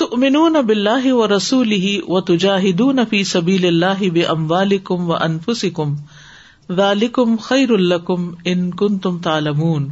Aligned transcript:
تو 0.00 0.06
امنون 0.12 0.56
اب 0.56 0.68
اللہ 0.68 1.12
و 1.12 1.26
رسول 1.28 1.72
و 2.08 2.20
تجاہدون 2.26 3.00
فی 3.08 3.22
سبیل 3.24 3.64
اللہ 3.66 4.02
بے 4.12 4.22
ام 4.26 4.46
کم 4.84 5.10
و 5.10 5.14
انفسکم 5.14 5.94
ذالکم 6.76 7.34
خیر 7.40 7.70
الکم 7.70 8.30
ان 8.44 8.70
کن 8.70 8.98
تم 8.98 9.18
تالمون 9.18 9.88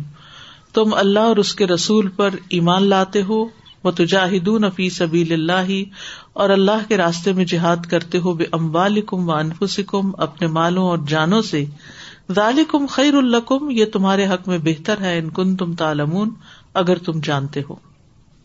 تم 0.72 0.94
اللہ 0.94 1.26
اور 1.28 1.36
اس 1.36 1.54
کے 1.54 1.66
رسول 1.66 2.08
پر 2.16 2.34
ایمان 2.48 2.86
لاتے 2.88 3.22
ہو 3.22 3.44
وہ 3.84 3.90
تجاہدون 3.90 4.64
فی 4.76 4.88
سبیل 4.90 5.32
اللہ 5.32 5.72
اور 6.32 6.50
اللہ 6.50 6.88
کے 6.88 6.96
راستے 6.96 7.32
میں 7.32 7.44
جہاد 7.44 7.86
کرتے 7.90 8.18
ہو 8.18 8.32
بے 8.34 8.44
ام 8.52 8.74
و 8.76 9.32
انفسکم 9.32 10.10
اپنے 10.18 10.46
مالوں 10.52 10.84
اور 10.84 10.98
جانوں 11.08 11.42
سے 11.42 11.64
ذالکم 12.34 12.86
خیر 12.86 13.14
الکم 13.14 13.70
یہ 13.70 13.84
تمہارے 13.92 14.26
حق 14.26 14.48
میں 14.48 14.58
بہتر 14.62 15.00
ہے 15.00 15.18
ان 15.18 15.30
کن 15.30 15.56
تم 15.56 15.74
تالمون 15.74 16.30
اگر 16.74 16.98
تم 16.98 17.20
جانتے 17.22 17.62
ہو 17.68 17.76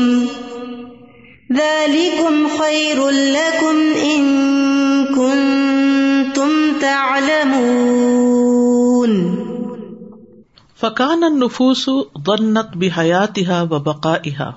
ذلكم 1.53 2.47
خير 2.59 3.09
لكم 3.09 3.77
إن 4.03 4.21
كنتم 5.15 6.79
تعلمون 6.79 7.87
فکان 10.81 11.23
النفوس 11.23 11.89
ظنت 12.25 12.69
بحیاتها 12.75 13.61
وبقائها۔ 13.61 14.51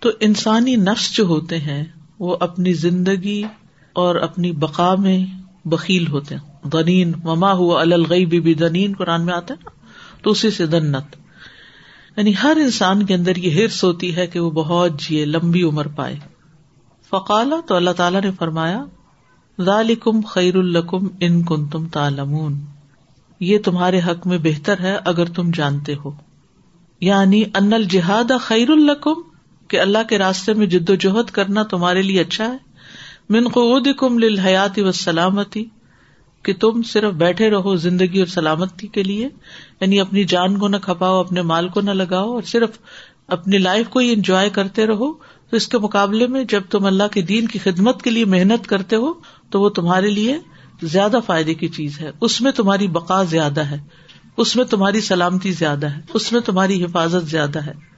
تو 0.00 0.10
انسانی 0.20 0.76
نفس 0.76 1.16
جو 1.16 1.24
ہوتے 1.24 1.58
ہیں 1.58 1.84
وہ 2.20 2.36
اپنی 2.40 2.72
زندگی 2.72 3.42
اور 3.92 4.16
اپنی 4.16 4.52
بقا 4.52 4.94
میں 4.94 5.40
بکیل 5.68 6.06
ہوتے 6.06 6.34
ہیں۔ 6.34 6.68
دنین 6.68 7.12
مما 7.24 7.52
ہوا 7.52 7.80
الغی 7.80 8.26
بی 8.26 8.40
بی 8.40 8.54
دنین 8.54 8.94
قرآن 8.98 9.26
میں 9.26 9.34
آتا 9.34 9.54
ہے 9.54 9.58
نا؟ 9.64 9.70
تو 10.22 10.30
اسی 10.30 10.50
سے 10.50 10.66
دنت 10.66 11.16
یعنی 12.16 12.32
ہر 12.42 12.56
انسان 12.60 13.06
کے 13.06 13.14
اندر 13.14 13.36
یہ 13.36 13.62
ہرس 13.62 13.84
ہوتی 13.84 14.16
ہے 14.16 14.26
کہ 14.26 14.40
وہ 14.40 14.50
بہت 14.50 15.00
جیے 15.00 15.24
لمبی 15.24 15.62
عمر 15.62 15.86
پائے۔ 15.86 16.16
فقالا، 17.10 17.56
تو 17.68 17.74
اللہ 17.74 17.90
تعالیٰ 17.90 18.20
نے 18.22 18.30
فرمایا، 18.30 18.84
ذالکم 19.60 20.20
خیر 20.20 20.56
القم 20.56 21.06
ان 21.20 21.42
کن 21.42 21.68
تم 21.68 21.88
تالمون 21.88 22.60
یہ 23.40 23.58
تمہارے 23.58 24.00
حق 24.00 24.26
میں 24.26 24.38
بہتر 24.42 24.80
ہے 24.80 24.98
اگر 25.04 25.24
تم 25.24 25.50
جانتے 25.54 25.94
ہو۔ 26.04 26.10
یعنی 27.00 27.42
ان 27.54 27.72
الجہاد 27.72 28.32
خیر 28.40 28.70
القم 28.70 29.29
کہ 29.70 29.80
اللہ 29.80 29.98
کے 30.08 30.18
راستے 30.18 30.54
میں 30.54 30.66
جد 30.66 30.90
و 30.90 30.94
جہد 30.94 31.30
کرنا 31.30 31.62
تمہارے 31.62 32.02
لیے 32.02 32.20
اچھا 32.20 32.52
ہے۔ 32.52 32.56
من 33.30 33.48
قعود 33.48 33.88
کم 33.96 34.18
لحیاتی 34.18 34.82
و 34.82 34.92
سلامتی 34.92 35.64
کہ 36.42 36.54
تم 36.54 36.82
صرف 36.82 37.12
بیٹھے 37.12 37.50
رہو 37.50 37.76
زندگی 37.76 38.18
اور 38.18 38.26
سلامتی 38.26 38.86
کے 38.86 39.02
لیے 39.02 39.28
یعنی 39.80 40.00
اپنی 40.00 40.24
جان 40.24 40.58
کو 40.58 40.68
نہ 40.68 40.76
کھپاؤ، 40.76 41.20
اپنے 41.20 41.42
مال 41.42 41.68
کو 41.68 41.80
نہ 41.80 41.90
لگاؤ، 41.90 42.32
اور 42.32 42.42
صرف 42.42 42.70
اپنی 43.28 43.58
لائف 43.58 43.88
کو 43.88 43.98
ہی 43.98 44.12
انجوائے 44.12 44.50
کرتے 44.50 44.86
رہو۔ 44.86 45.12
تو 45.50 45.56
اس 45.56 45.68
کے 45.68 45.78
مقابلے 45.78 46.26
میں 46.26 46.44
جب 46.44 46.62
تم 46.70 46.84
اللہ 46.84 47.08
کے 47.12 47.22
دین 47.22 47.46
کی 47.46 47.58
خدمت 47.58 48.02
کے 48.02 48.10
لیے 48.10 48.24
محنت 48.24 48.66
کرتے 48.66 48.96
ہو، 48.96 49.12
تو 49.50 49.60
وہ 49.60 49.68
تمہارے 49.68 50.10
لیے 50.10 50.38
زیادہ 50.82 51.18
فائدے 51.26 51.54
کی 51.54 51.68
چیز 51.68 52.00
ہے۔ 52.00 52.10
اس 52.20 52.40
میں 52.40 52.52
تمہاری 52.52 52.86
بقا 52.86 53.22
زیادہ 53.22 53.60
ہے۔ 53.60 53.78
اس 54.36 54.56
میں 54.56 54.64
تمہاری 54.64 55.00
سلامتی 55.00 55.52
زیادہ 55.52 55.86
ہے۔ 55.86 56.00
اس 56.14 56.32
میں 56.32 56.40
تمہاری 56.40 56.84
حفاظت 56.84 57.26
زیادہ 57.26 57.58
ہے۔ 57.58 57.89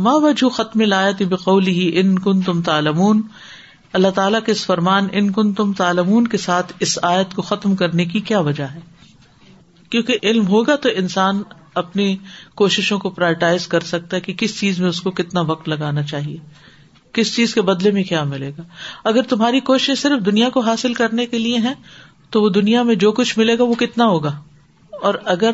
ما 0.00 0.12
وجہ 0.12 0.48
ختم 0.48 0.80
لایت 0.80 1.22
بقولی 1.22 1.70
ہی 1.70 2.00
ان 2.00 2.18
کن 2.18 2.40
تم 2.40 2.62
تالمون 2.62 3.22
اللہ 3.92 4.08
تعالیٰ 4.08 4.40
کے 4.46 4.52
اس 4.52 4.66
فرمان 4.66 5.06
ان 5.12 5.32
کن 5.32 5.54
تم 5.54 5.72
تالمون 5.72 6.26
کے 6.26 6.36
ساتھ 6.36 6.72
اس 6.80 6.98
آیت 7.02 7.34
کو 7.34 7.42
ختم 7.42 7.76
کرنے 7.76 8.04
کی 8.04 8.20
کیا 8.20 8.40
وجہ 8.40 8.64
ہے؟ 8.64 8.80
کیونکہ 9.90 10.18
علم 10.22 10.46
ہوگا 10.46 10.76
تو 10.76 10.88
انسان 10.96 11.42
اپنی 11.74 12.16
کوششوں 12.54 12.98
کو 12.98 13.10
پرائٹائز 13.10 13.66
کر 13.66 13.80
سکتا 13.80 14.16
ہے 14.16 14.20
کہ 14.20 14.32
کس 14.32 14.60
چیز 14.60 14.80
میں 14.80 14.88
اس 14.88 15.00
کو 15.00 15.10
کتنا 15.10 15.40
وقت 15.40 15.68
لگانا 15.68 16.02
چاہیے، 16.02 16.36
کس 17.12 17.36
چیز 17.36 17.54
کے 17.54 17.62
بدلے 17.62 17.90
میں 17.90 18.02
کیا 18.02 18.24
ملے 18.24 18.52
گا۔ 18.58 18.62
اگر 19.04 19.22
تمہاری 19.22 19.60
کوشش 19.60 19.98
صرف 19.98 20.26
دنیا 20.26 20.48
کو 20.48 20.60
حاصل 20.60 20.94
کرنے 20.94 21.26
کے 21.26 21.38
لیے 21.38 21.58
ہے 21.58 21.72
تو 22.30 22.42
وہ 22.42 22.48
دنیا 22.48 22.82
میں 22.82 22.94
جو 22.94 23.12
کچھ 23.12 23.38
ملے 23.38 23.58
گا 23.58 23.62
وہ 23.62 23.74
کتنا 23.74 24.04
ہوگا؟ 24.04 24.40
اور 24.90 25.14
اگر 25.24 25.50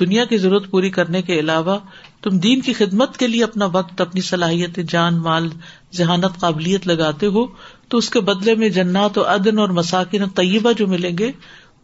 دنیا 0.00 0.24
کی 0.24 0.36
ضرورت 0.36 0.70
پوری 0.70 0.90
کرنے 0.90 1.22
کے 1.22 1.40
علاوہ 1.40 1.78
تم 2.22 2.38
دین 2.38 2.60
کی 2.60 2.72
خدمت 2.72 3.16
کے 3.16 3.26
لیے 3.26 3.44
اپنا 3.44 3.64
وقت، 3.64 4.00
اپنی 4.00 4.20
صلاحیت، 4.20 4.78
جان، 4.88 5.14
مال، 5.14 5.48
ذہانت، 5.94 6.40
قابلیت 6.40 6.86
لگاتے 6.86 7.26
ہو، 7.26 7.46
تو 7.88 7.98
اس 7.98 8.10
کے 8.10 8.20
بدلے 8.20 8.54
میں 8.54 8.68
جنات 8.68 9.18
و 9.18 9.24
عدن 9.26 9.58
اور 9.58 9.68
مساکن 9.68 10.28
طیبہ 10.28 10.72
جو 10.72 10.86
ملیں 10.86 11.18
گے، 11.18 11.32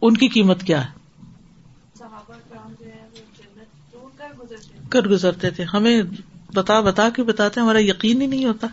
ان 0.01 0.17
کی 0.17 0.27
قیمت 0.27 0.63
کیا 0.63 0.85
ہے؟ 0.85 1.03
کر 4.89 5.07
گزرتے 5.07 5.49
تھے۔ 5.49 5.63
ہمیں 5.63 6.01
بتا 6.53 6.81
بتا 6.81 7.09
کے 7.09 7.23
بتاتے 7.23 7.59
ہمارا 7.59 7.81
یقین 7.81 8.21
ہی 8.21 8.27
نہیں 8.27 8.45
ہوتا 8.45 8.67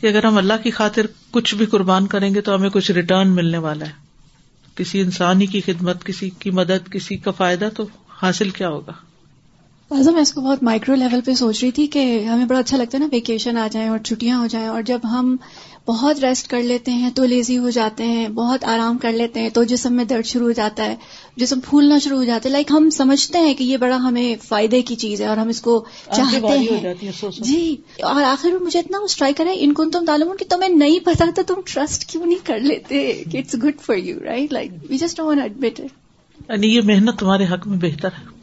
کہ 0.00 0.06
اگر 0.06 0.24
ہم 0.24 0.38
اللہ 0.38 0.52
کی 0.62 0.70
خاطر 0.70 1.06
کچھ 1.30 1.54
بھی 1.54 1.66
قربان 1.66 2.06
کریں 2.06 2.34
گے 2.34 2.40
تو 2.40 2.54
ہمیں 2.54 2.70
کچھ 2.70 2.90
ریٹرن 2.90 3.28
ملنے 3.28 3.58
والا 3.58 3.86
ہے۔ 3.86 3.92
کسی 4.74 5.00
انسانی 5.00 5.46
کی 5.46 5.60
خدمت، 5.60 6.04
کسی 6.04 6.30
کی 6.30 6.50
مدد، 6.50 6.92
کسی 6.92 7.16
کا 7.16 7.30
فائدہ 7.30 7.68
تو 7.76 7.86
حاصل 8.22 8.50
کیا 8.50 8.68
ہوگا؟ 8.68 8.92
میں 9.90 10.22
اس 10.22 10.32
کو 10.32 10.40
بہت 10.40 10.62
مائکرو 10.62 10.94
لیول 10.94 11.20
پہ 11.20 11.34
سوچ 11.34 11.62
رہی 11.62 11.70
تھی 11.70 11.86
کہ 11.86 12.24
ہمیں 12.24 12.46
بڑا 12.46 12.58
اچھا 12.58 12.76
لگتا 12.76 12.98
ہے 12.98 13.02
نا 13.02 13.08
ویکیشن 13.12 13.58
آ 13.58 13.68
جائیں 13.72 13.88
اور 13.88 13.98
چھٹیاں 13.98 14.38
ہو 14.38 14.46
جائیں 14.46 14.66
اور 14.66 14.82
جب 14.82 14.98
ہم 15.04 15.36
بہت 15.86 16.18
ریسٹ 16.18 16.48
کر 16.48 16.62
لیتے 16.62 16.92
ہیں 16.92 17.10
تو 17.14 17.24
لیزی 17.24 17.58
ہو 17.58 17.70
جاتے 17.70 18.04
ہیں 18.04 18.28
بہت 18.28 18.64
آرام 18.64 18.98
کر 18.98 19.12
لیتے 19.12 19.40
ہیں 19.40 19.50
تو 19.50 19.64
جسم 19.64 19.92
میں 19.92 20.04
درد 20.04 20.24
شروع 20.24 20.46
ہو 20.46 20.52
جاتا 20.52 20.84
ہے 20.84 20.96
جسم 21.36 21.60
پھولنا 21.60 21.98
شروع 21.98 22.18
ہو 22.18 22.24
جاتا 22.24 22.48
ہے۔ 22.48 22.52
لائک 22.52 22.70
ہم 22.70 22.90
سمجھتے 22.90 23.38
ہیں 23.38 23.54
کہ 23.54 23.64
یہ 23.64 23.76
بڑا 23.76 23.96
ہمیں 23.96 24.36
فائدے 24.48 24.82
کی 24.82 24.96
چیز 24.96 25.20
ہے 25.20 25.26
اور 25.26 25.36
ہم 25.36 25.48
اس 25.48 25.60
کو 25.60 25.84
چاہتے 26.16 26.58
ہیں۔ 26.58 26.94
جی 27.38 27.76
اور 28.02 28.22
آخر 28.22 28.50
میں 28.50 28.60
مجھے 28.60 28.78
اتنا 28.78 28.98
اسٹرائک 28.98 29.36
کرے 29.36 29.50
ان 29.54 29.72
کو 29.72 29.84
تم 29.84 30.04
تعلوم 30.06 30.36
کہ 30.36 30.44
تمہیں 30.48 30.70
نہیں 30.70 30.98
پتا 31.04 31.24
تو 31.36 31.42
تم 31.46 31.60
ٹرسٹ 31.66 32.04
کیوں 32.04 32.26
نہیں 32.26 32.46
کر 32.46 32.58
لیتے؟ 32.58 33.22
It's 33.34 33.54
good 33.54 33.80
for 33.80 33.96
you 33.96 34.18
right 34.24 34.52
like 34.52 34.70
we 34.90 34.98
just 34.98 35.20
want 35.20 35.40
admit 35.40 35.80
یعنی 36.48 36.66
یہ 36.76 36.80
محنت 36.84 37.18
تمہارے 37.18 37.44
حق 37.44 37.66
میں 37.66 37.78
بہتر 37.80 38.08
ہے۔ 38.08 38.34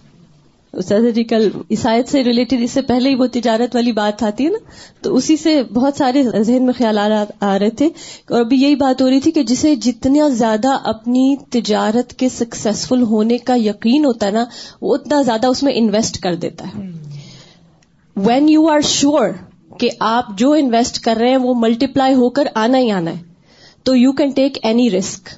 جی 1.12 1.24
کل 1.24 1.50
عیسائیت 1.72 2.10
سے 2.10 2.24
ریلیٹڈ 2.24 2.62
اس 2.62 2.72
سے 2.72 2.82
پہلے 2.82 3.10
ہی 3.10 3.16
وہ 3.16 3.26
تجارت 3.32 3.76
والی 3.76 3.92
بات 3.92 4.24
آتی 4.24 4.46
ہے 4.46 4.50
نا؟ 4.50 4.58
تو 5.02 5.16
اسی 5.16 5.38
سے 5.38 5.64
بہت 5.64 5.94
سارے 5.98 6.24
ذہن 6.24 6.66
میں 6.66 6.74
خیالات 6.78 7.44
آ 7.44 7.60
رہے 7.60 7.70
تھے۔ 7.70 7.86
اور 7.86 8.40
ابھی 8.40 8.62
یہی 8.62 8.76
بات 8.76 9.02
ہو 9.02 9.10
رہی 9.10 9.20
تھی 9.20 9.32
کہ 9.32 9.44
جسے 9.44 9.76
جتنا 9.76 10.28
زیادہ 10.28 10.78
اپنی 10.84 11.36
تجارت 11.50 12.14
کے 12.14 12.30
سکسیزفل 12.30 13.02
ہونے 13.02 13.38
کا 13.38 13.56
یقین 13.56 14.06
ہوتا 14.06 14.26
ہے 14.26 14.32
نا، 14.32 14.46
وہ 14.82 14.96
اتنا 14.96 15.22
زیادہ 15.22 15.48
اس 15.48 15.64
میں 15.64 15.74
انویسٹ 15.76 16.18
کر 16.18 16.36
دیتا 16.36 16.68
ہے۔ 16.68 16.82
وین 18.16 18.50
یو 18.50 18.68
آر 18.68 18.82
شیور 18.82 19.30
کہ 19.80 19.90
آپ 20.00 20.38
جو 20.38 20.52
انویسٹ 20.52 21.00
کر 21.00 21.18
رہے 21.20 21.30
ہیں، 21.30 21.38
وہ 21.38 21.54
ملٹیپلائی 21.58 22.14
ہو 22.14 22.30
کر 22.30 22.48
آنا 22.56 22.78
ہی 22.78 22.92
آنا 22.92 23.12
ہے، 23.12 23.24
تو 23.84 23.96
you 23.96 24.12
can 24.12 24.30
take 24.30 24.58
any 24.64 24.92
risk 24.92 25.30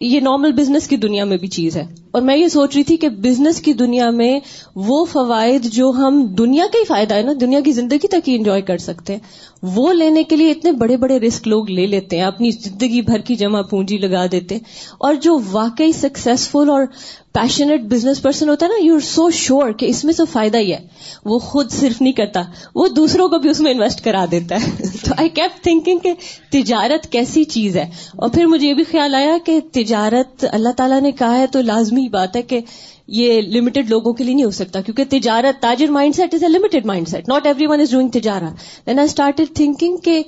یہ 0.00 0.20
نارمل 0.20 0.52
بزنس 0.52 0.88
کی 0.88 0.96
دنیا 0.96 1.24
میں 1.24 1.36
بھی 1.36 1.48
چیز 1.48 1.76
ہے۔ 1.76 2.03
اور 2.14 2.22
میں 2.22 2.36
یہ 2.36 2.48
سوچ 2.48 2.74
رہی 2.74 2.82
تھی 2.82 2.96
کہ 2.96 3.08
بزنس 3.08 3.60
کی 3.60 3.72
دنیا 3.72 4.10
میں 4.10 4.40
وہ 4.74 5.04
فوائد 5.04 5.64
جو 5.64 5.90
ہم 5.90 6.26
دنیا 6.38 6.64
کا 6.72 6.78
ہی 6.78 6.84
فائدہ 6.84 7.14
ہے 7.14 7.22
نا، 7.22 7.32
دنیا 7.40 7.60
کی 7.60 7.72
زندگی 7.72 8.08
تک 8.08 8.28
ہی 8.28 8.36
انجوائے 8.36 8.62
کر 8.62 8.78
سکتے 8.78 9.12
ہیں، 9.12 9.20
وہ 9.62 9.92
لینے 9.92 10.22
کے 10.22 10.36
لیے 10.36 10.50
اتنے 10.50 10.72
بڑے 10.72 10.96
بڑے 10.96 11.20
رسک 11.20 11.48
لوگ 11.48 11.70
لے 11.70 11.86
لیتے 11.86 12.16
ہیں، 12.16 12.24
اپنی 12.24 12.50
زندگی 12.50 13.00
بھر 13.00 13.18
کی 13.18 13.34
جمع 13.34 13.62
پونجی 13.62 13.98
لگا 13.98 14.26
دیتے 14.32 14.58
اور 14.98 15.14
جو 15.14 15.38
واقعی 15.52 15.92
سکسیزفل 15.92 16.70
اور 16.70 16.84
پیشنیٹ 17.32 17.80
بزنس 17.80 18.22
پرسن 18.22 18.48
ہوتا 18.48 18.66
ہے 18.66 18.70
نا 18.70 18.84
یو 18.84 18.94
آر 18.94 19.00
سو 19.00 19.30
شیور 19.30 19.72
کہ 19.72 19.86
اس 19.86 20.04
میں 20.04 20.14
تو 20.14 20.24
فائدہ 20.24 20.58
ہی 20.58 20.72
ہے۔ 20.72 20.78
وہ 21.24 21.38
خود 21.38 21.70
صرف 21.70 22.02
نہیں 22.02 22.12
کرتا، 22.12 22.42
وہ 22.74 22.88
دوسروں 22.88 23.28
کو 23.28 23.38
بھی 23.38 23.50
اس 23.50 23.60
میں 23.60 23.72
انویسٹ 23.72 24.04
کرا 24.04 24.24
دیتا 24.30 24.54
ہے۔ 24.54 24.70
تو 25.04 25.14
آئی 25.18 25.28
کیپ 25.28 25.62
تھنکنگ 25.62 25.98
کہ 25.98 26.12
تجارت 26.52 27.12
کیسی 27.12 27.44
چیز 27.44 27.76
ہے۔ 27.76 27.90
اور 28.16 28.28
پھر 28.28 28.46
مجھے 28.46 28.68
یہ 28.68 28.74
بھی 28.74 28.84
خیال 28.90 29.14
آیا 29.14 29.36
کہ 29.44 29.60
تجارت 29.72 30.44
اللہ 30.52 30.68
تعالیٰ 30.76 31.00
نے 31.00 31.10
کہا 31.10 31.38
ہے 31.38 31.46
تو 31.46 31.60
لازمی 31.60 32.03
بات 32.08 32.36
ہے 32.36 32.42
کہ 32.42 32.60
یہ 33.08 33.40
لمیٹڈ 33.40 33.90
لوگوں 33.90 34.12
کے 34.12 34.24
لیے 34.24 34.34
نہیں 34.34 34.44
ہو 34.44 34.50
سکتا، 34.50 34.80
کیونکہ 34.80 35.04
تجارت، 35.10 35.62
تاجر 35.62 35.86
mindset 36.14 36.34
is 36.34 36.42
a 36.42 36.48
limited 36.48 36.86
mindset 37.08 37.28
not 37.28 37.46
everyone 37.66 37.80
is 37.80 37.90
doing 37.90 38.08
تجارت. 38.08 38.86
دین 38.86 38.98
آئی 38.98 39.08
اسٹارٹ 39.08 39.40
تھنکنگ 39.54 39.96
کہ 39.96 40.22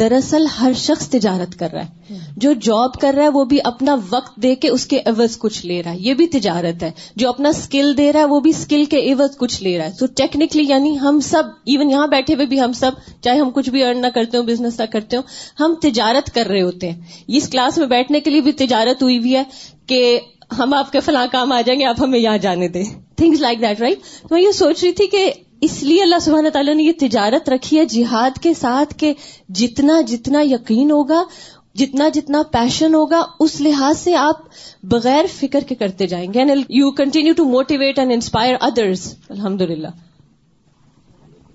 دراصل 0.00 0.46
ہر 0.60 0.72
شخص 0.76 1.08
تجارت 1.08 1.58
کر 1.58 1.68
رہا 1.72 1.80
ہے۔ 1.80 2.14
جو 2.36 2.52
جاب 2.52 2.94
کر 2.94 3.14
رہا 3.14 3.22
ہے، 3.22 3.28
وہ 3.28 3.44
بھی 3.44 3.58
اپنا 3.64 3.96
وقت 4.10 4.36
دے 4.36 4.54
کے 4.54 4.68
اس 4.68 4.86
کے 4.86 5.00
عوض 5.04 5.38
کچھ 5.38 5.66
لے 5.66 5.82
رہا 5.82 5.92
ہے۔ 5.92 5.96
یہ 6.00 6.14
بھی 6.14 6.26
تجارت 6.26 6.82
ہے۔ 6.82 6.90
جو 7.16 7.28
اپنا 7.28 7.48
اسکل 7.48 7.96
دے 7.96 8.12
رہا 8.12 8.20
ہے، 8.20 8.24
وہ 8.24 8.40
بھی 8.40 8.50
اسکل 8.50 8.84
کے 8.84 9.12
عوض 9.12 9.36
کچھ 9.36 9.62
لے 9.62 9.78
رہا 9.78 9.84
ہے۔ 9.84 9.92
تو 10.00 10.06
ٹیکنیکلی 10.16 10.64
یعنی 10.68 10.98
ہم 11.00 11.20
سب 11.20 11.42
ایون 11.64 11.90
یہاں 11.90 12.06
بیٹھے 12.06 12.34
ہوئے 12.34 12.46
بھی 12.46 12.60
ہم 12.60 12.72
سب، 12.72 12.90
چاہے 13.20 13.38
ہم 13.38 13.50
کچھ 13.50 13.70
بھی 13.70 13.84
ارن 13.84 14.02
نہ 14.02 14.06
کرتے 14.14 14.38
ہوں 14.38 14.44
بزنس 14.44 14.80
نہ 14.80 14.84
کرتے 14.92 15.16
ہوں، 15.16 15.22
ہم 15.60 15.74
تجارت 15.82 16.34
کر 16.34 16.46
رہے 16.46 16.62
ہوتے 16.62 16.90
ہیں۔ 16.90 17.00
اس 17.28 17.48
کلاس 17.48 17.78
میں 17.78 17.86
بیٹھنے 17.86 18.20
کے 18.20 18.30
لیے 18.30 18.40
بھی 18.40 18.52
تجارت 18.52 19.02
ہوئی 19.02 19.18
ہوئی 19.18 19.36
ہے 19.36 19.42
کہ 19.86 20.20
ہم 20.58 20.74
آپ 20.74 20.92
کے 20.92 21.00
فلاں 21.00 21.26
کام 21.32 21.52
آ 21.52 21.60
جائیں 21.60 21.80
گے، 21.80 21.84
آپ 21.84 21.96
ہمیں 22.00 22.18
یہاں 22.18 22.38
جانے 22.38 22.68
دیں۔ 22.68 22.84
تھنگس 23.16 23.40
لائک 23.40 23.60
دیٹ 23.60 23.80
رائٹ 23.80 23.98
میں 24.30 24.42
یہ 24.42 24.50
سوچ 24.50 24.84
رہی 24.84 24.92
تھی 24.92 25.06
کہ 25.06 25.32
اس 25.60 25.82
لیے 25.82 26.02
اللہ 26.02 26.18
سبحانہ 26.20 26.48
تعالیٰ 26.48 26.74
نے 26.74 26.82
یہ 26.82 26.92
تجارت 26.98 27.48
رکھی 27.48 27.78
ہے 27.78 27.84
جہاد 27.84 28.38
کے 28.38 28.54
ساتھ 28.54 28.94
کہ 28.96 29.12
جتنا 29.48 30.00
جتنا 30.00 30.40
یقین 30.42 30.90
ہوگا، 30.90 31.22
جتنا 31.74 32.08
جتنا 32.08 32.42
پیشن 32.42 32.94
ہوگا، 32.94 33.22
اس 33.40 33.60
لحاظ 33.60 33.98
سے 33.98 34.14
آپ 34.14 34.36
بغیر 34.82 35.24
فکر 35.40 35.60
کے 35.60 35.74
کرتے 35.74 36.06
جائیں 36.06 36.34
گے۔ 36.34 36.44
You 36.68 36.90
continue 36.90 37.34
to 37.34 37.44
motivate 37.44 37.98
and 37.98 38.12
inspire 38.12 38.54
others 38.60 39.14
الحمد 39.28 39.60
للہ 39.60 39.88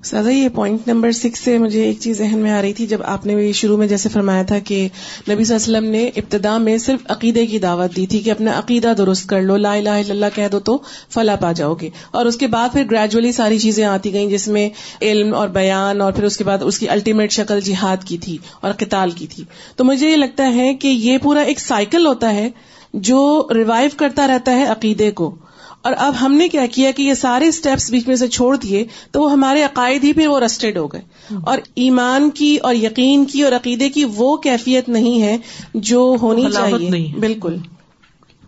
سادہ، 0.03 0.29
یہ 0.29 0.49
پوائنٹ 0.49 0.87
نمبر 0.87 1.11
سکس 1.11 1.39
سے 1.39 1.57
مجھے 1.57 1.83
ایک 1.83 1.99
چیز 1.99 2.17
ذہن 2.17 2.37
میں 2.37 2.51
آ 2.51 2.61
رہی 2.61 2.73
تھی، 2.73 2.87
جب 2.87 3.03
آپ 3.03 3.25
نے 3.25 3.51
شروع 3.51 3.77
میں 3.77 3.87
جیسے 3.87 4.09
فرمایا 4.09 4.43
تھا 4.43 4.59
کہ 4.59 4.87
نبی 5.29 5.43
صلی 5.43 5.55
اللہ 5.55 5.77
علیہ 5.77 5.89
وسلم 5.89 5.89
نے 5.91 6.07
ابتدا 6.15 6.57
میں 6.57 6.77
صرف 6.77 6.99
عقیدے 7.09 7.45
کی 7.45 7.59
دعوت 7.59 7.95
دی 7.95 8.05
تھی 8.05 8.19
کہ 8.19 8.29
اپنا 8.29 8.59
عقیدہ 8.59 8.93
درست 8.97 9.29
کر 9.29 9.41
لو، 9.41 9.57
لا 9.57 9.73
الہ 9.73 9.89
الا 9.89 10.09
اللہ 10.09 10.25
کہہ 10.35 10.47
دو 10.51 10.59
تو 10.59 10.77
فلا 11.09 11.35
پا 11.35 11.51
جاؤ 11.51 11.73
گے۔ 11.73 11.89
اور 12.11 12.25
اس 12.25 12.37
کے 12.37 12.47
بعد 12.47 12.69
پھر 12.71 12.83
گریجولی 12.91 13.31
ساری 13.31 13.59
چیزیں 13.59 13.85
آتی 13.85 14.13
گئیں، 14.13 14.29
جس 14.29 14.47
میں 14.47 14.69
علم 15.01 15.35
اور 15.35 15.47
بیان 15.47 16.01
اور 16.01 16.13
پھر 16.13 16.23
اس 16.23 16.37
کے 16.37 16.43
بعد 16.43 16.57
اس 16.61 16.79
کی 16.79 16.89
الٹیمیٹ 16.89 17.31
شکل 17.31 17.61
جہاد 17.61 17.97
کی 18.03 18.17
تھی 18.17 18.37
اور 18.61 18.71
قتال 18.77 19.11
کی 19.11 19.27
تھی۔ 19.27 19.43
تو 19.75 19.83
مجھے 19.83 20.09
یہ 20.09 20.15
لگتا 20.15 20.53
ہے 20.53 20.73
کہ 20.73 20.87
یہ 20.87 21.17
پورا 21.17 21.41
ایک 21.41 21.59
سائیکل 21.59 22.07
ہوتا 22.07 22.33
ہے 22.33 22.49
جو 22.93 23.47
ریوائو 23.55 23.89
کرتا 23.97 24.27
رہتا 24.27 24.51
ہے 24.51 24.63
عقیدے 24.63 25.11
کو۔ 25.11 25.35
اور 25.83 25.93
اب 25.97 26.13
ہم 26.21 26.33
نے 26.33 26.47
کیا 26.47 26.65
کیا 26.65 26.91
کہ 26.91 27.01
یہ 27.01 27.13
سارے 27.13 27.47
اسٹیپس 27.47 27.91
بیچ 27.91 28.07
میں 28.07 28.15
سے 28.15 28.27
چھوڑ 28.27 28.57
دیے 28.57 28.85
تو 29.11 29.21
وہ 29.21 29.31
ہمارے 29.31 29.63
عقائد 29.63 30.03
ہی 30.03 30.13
پھر 30.13 30.27
وہ 30.27 30.39
رسٹڈ 30.39 30.77
ہو 30.77 30.87
گئے۔ 30.87 31.01
اور 31.43 31.57
ایمان 31.75 32.29
کی 32.29 32.57
اور 32.57 32.75
یقین 32.75 33.25
کی 33.25 33.41
اور 33.41 33.51
عقیدے 33.51 33.89
کی 33.89 34.05
وہ 34.15 34.37
کیفیت 34.37 34.89
نہیں 34.89 35.21
ہے 35.21 35.37
جو 35.73 36.15
ہونی 36.21 36.51
چاہیے۔ 36.51 36.89
نہیں 36.89 37.19
بالکل۔ 37.19 37.55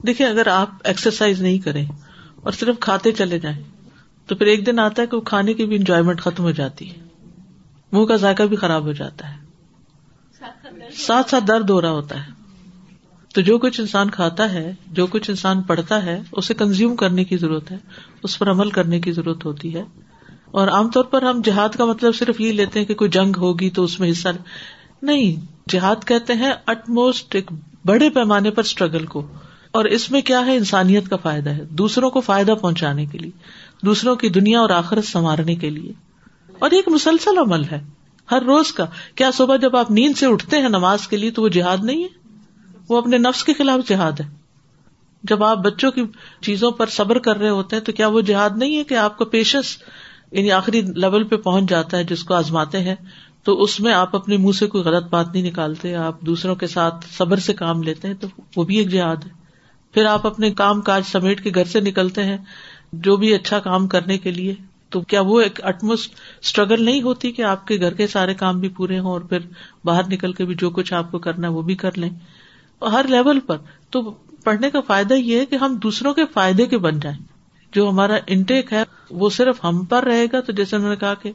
دیکھیں 0.08 0.28
اگر 0.28 0.48
آپ 0.48 0.70
ایکسرسائز 0.84 1.42
نہیں 1.42 1.58
کریں 1.58 1.86
اور 2.36 2.52
صرف 2.52 2.76
کھاتے 2.80 3.12
چلے 3.12 3.40
جائیں 3.40 3.64
تو 4.28 4.36
پھر 4.36 4.46
ایک 4.46 4.66
دن 4.66 4.80
آتا 4.80 5.02
ہے 5.02 5.08
کہ 5.08 5.18
وہ 5.18 5.22
کھانے 5.22 5.54
کی 5.54 5.66
بھی 5.66 5.76
انجوائمنٹ 5.76 6.22
ختم 6.22 6.44
ہو 6.44 6.52
جاتی 6.52 6.90
ہے۔ 6.90 6.96
منہ 7.92 8.06
کا 8.06 8.16
ذائقہ 8.16 8.44
بھی 8.44 8.58
خراب 8.58 8.84
ہو 8.84 8.92
جاتا 8.92 9.30
ہے۔ 9.30 9.46
ساتھ 10.98 11.30
ساتھ 11.30 11.44
درد 11.48 11.70
ہو 11.70 11.81
رہا 11.81 11.92
ہوتا 11.92 12.28
ہے۔ 12.28 12.44
تو 13.36 13.42
جو 13.42 13.58
کچھ 13.58 13.82
انسان 13.82 14.10
کھاتا 14.10 14.54
ہے، 14.54 14.74
جو 14.88 15.08
کچھ 15.08 15.30
انسان 15.30 15.62
پڑھتا 15.62 16.06
ہے، 16.06 16.22
اسے 16.32 16.54
کنزیوم 16.54 16.96
کرنے 16.96 17.24
کی 17.24 17.38
ضرورت 17.38 17.72
ہے، 17.72 17.78
اس 18.24 18.40
پر 18.40 18.52
عمل 18.52 18.70
کرنے 18.70 19.00
کی 19.00 19.12
ضرورت 19.12 19.46
ہوتی 19.46 19.76
ہے۔ 19.76 19.84
اور 20.52 20.68
عام 20.68 20.90
طور 20.90 21.04
پر 21.04 21.22
ہم 21.22 21.42
جہاد 21.44 21.70
کا 21.70 21.86
مطلب 21.86 22.16
صرف 22.16 22.42
یہ 22.42 22.52
لیتے 22.52 22.80
ہیں 22.80 22.86
کہ 22.86 22.94
کوئی 22.94 23.10
جنگ 23.10 23.34
ہوگی 23.38 23.70
تو 23.70 23.84
اس 23.84 24.00
میں 24.00 24.12
حصہ 24.12 24.30
نہیں، 25.02 25.46
جہاد 25.70 25.96
کہتے 26.06 26.34
ہیں 26.34 26.52
اٹ 26.66 26.90
موسٹ 26.90 27.36
ایک 27.36 27.52
بڑے 27.86 28.10
پیمانے 28.10 28.52
پر 28.52 28.64
اسٹرگل 28.64 29.06
کو۔ 29.06 29.28
اور 29.72 29.86
اس 29.86 30.12
میں 30.12 30.22
کیا 30.22 30.46
ہے؟ 30.46 30.56
انسانیت 30.56 31.10
کا 31.10 31.16
فائدہ 31.16 31.50
ہے۔ 31.50 31.64
دوسروں 31.70 32.10
کو 32.10 32.22
فائدہ 32.22 32.52
پہنچانے 32.52 33.06
کے 33.06 33.18
لیے، 33.18 33.31
دوسروں 33.86 34.16
کی 34.16 34.30
دنیا 34.30 34.60
اور 34.60 34.70
آخرت 34.70 35.04
سنوارنے 35.04 35.56
کے 35.56 35.70
لیے۔ 35.70 35.94
اور 36.60 36.72
ایک 36.72 36.88
مسلسل 36.88 37.38
عمل 37.38 37.64
ہے، 37.64 37.84
ہر 38.31 38.42
روز 38.42 38.72
کا۔ 38.72 38.86
کیا 39.16 39.31
صبح 39.34 39.56
جب 39.56 39.76
آپ 39.76 39.92
نیند 39.92 40.18
سے 40.18 40.26
اٹھتے 40.26 40.58
ہیں 40.58 40.70
نماز 40.70 41.08
کے 41.08 41.18
لیے 41.18 41.31
تو 41.31 41.42
وہ 41.42 41.50
جہاد 41.50 41.78
نہیں 41.84 42.04
ہے؟ 42.04 42.25
وہ 42.90 42.98
اپنے 42.98 43.18
نفس 43.18 43.44
کے 43.44 43.54
خلاف 43.54 43.88
جہاد 43.88 44.20
ہے۔ 44.20 44.26
جب 45.24 45.44
آپ 45.44 45.58
بچوں 45.58 45.92
کی 45.92 46.04
چیزوں 46.42 46.72
پر 46.72 46.88
صبر 46.88 47.20
کر 47.20 47.38
رہے 47.38 47.50
ہوتے 47.50 47.76
ہیں 47.76 47.84
تو 47.84 47.92
کیا 47.92 48.08
وہ 48.08 48.22
جہاد 48.22 48.50
نہیں 48.56 48.78
ہے 48.78 48.84
کہ 48.84 48.94
آپ 48.94 49.18
کا 49.18 49.26
پیشنس 49.26 49.78
یعنی 50.32 50.52
آخری 50.52 50.82
لیول 50.82 51.24
پہ 51.24 51.36
پہنچ 51.36 51.70
جاتا 51.70 51.98
ہے 51.98 52.04
جس 52.04 52.24
کو 52.24 52.34
آزماتے 52.34 52.80
ہیں، 52.80 52.96
تو 53.44 53.64
اس 53.64 53.80
میں 53.80 53.94
آپ 53.94 54.16
اپنے 54.16 54.38
منہ 54.38 54.52
سے 54.52 54.68
کوئی 54.68 54.84
غلط 54.84 55.04
بات 55.04 55.28
نہیں 55.34 55.44
نکالتے، 55.44 55.96
آپ 55.96 56.22
دوسروں 56.22 56.56
کے 56.56 56.68
ساتھ 56.68 57.06
صبر 57.12 57.38
سے 57.38 57.54
کام 57.54 57.84
لیتے 57.84 58.08
ہیں، 58.08 58.16
تو 58.16 58.28
وہ 58.56 58.64
بھی 58.64 58.78
ایک 58.78 58.90
جہاد 58.90 59.16
ہے۔ 59.26 59.30
پھر 59.94 60.06
آپ 60.06 60.28
اپنے 60.28 60.52
کام 60.52 60.81
کاج 60.81 61.02
سمیٹ 61.06 61.44
کے 61.44 61.52
گھر 61.56 61.66
سے 61.66 61.80
نکلتے 61.80 62.24
ہیں، 62.24 62.38
جو 62.94 63.18
بھی 63.18 63.34
اچھا 63.34 63.60
کام 63.60 63.88
کرنے 63.88 64.18
کے 64.18 64.31
لیے، 64.31 64.56
تو 64.90 65.02
کیا 65.02 65.22
وہ 65.22 65.42
ایک 65.42 65.66
اٹموسٹ 65.66 66.16
اسٹرگل 66.42 66.86
نہیں 66.86 67.02
ہوتی 67.02 67.31
کہ 67.31 67.42
آپ 67.42 67.68
کے 67.68 67.80
گھر 67.80 67.94
کے 67.94 68.08
سارے 68.08 68.34
کام 68.34 68.60
بھی 68.60 68.70
پورے 68.70 69.00
ہوں 69.00 69.12
اور 69.12 69.22
پھر 69.22 69.40
باہر 69.86 70.02
نکل 70.10 70.34
کے 70.34 70.46
بھی 70.46 70.56
جو 70.56 70.70
کچھ 70.70 70.94
آپ 70.94 71.12
کو 71.12 71.20
کرنا 71.20 71.48
ہے 71.48 71.54
وہ 71.54 71.62
بھی 71.62 71.76
کر 71.76 71.98
لیں؟ 71.98 72.10
ہر 72.81 73.06
لیول 73.07 73.39
پر۔ 73.39 73.57
تو 73.89 74.12
پڑھنے 74.44 74.69
کا 74.69 74.81
فائدہ 74.81 75.13
یہ 75.13 75.39
ہے 75.39 75.45
کہ 75.45 75.56
ہم 75.56 75.75
دوسروں 75.75 76.13
کے 76.13 76.25
فائدے 76.33 76.66
کے 76.66 76.77
بن 76.77 77.00
جائیں۔ 77.00 77.18
جو 77.74 77.89
ہمارا 77.89 78.13
انٹیک 78.27 78.74
ہے، 78.74 78.83
وہ 79.10 79.30
صرف 79.30 79.66
ہم 79.66 79.86
پر 79.86 80.04
رہے 80.04 80.25
گا۔ 80.33 80.42
تو 80.42 80.51
جیسے 80.51 80.75
انہوں 80.75 80.89
نے 80.89 80.95
کہا 80.95 81.13
کہ 81.13 81.31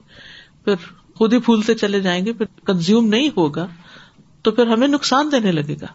پھر 0.64 0.74
خود 1.14 1.32
ہی 1.32 1.38
پھولتے 1.38 1.74
چلے 1.74 2.00
جائیں 2.00 2.26
گے، 2.26 2.32
پھر 2.32 2.46
کنزیوم 2.66 3.08
نہیں 3.08 3.28
ہوگا، 3.36 3.66
تو 4.42 4.50
پھر 4.50 4.66
ہمیں 4.66 4.88
نقصان 4.88 5.32
دینے 5.32 5.52
لگے 5.52 5.76
گا۔ 5.80 5.86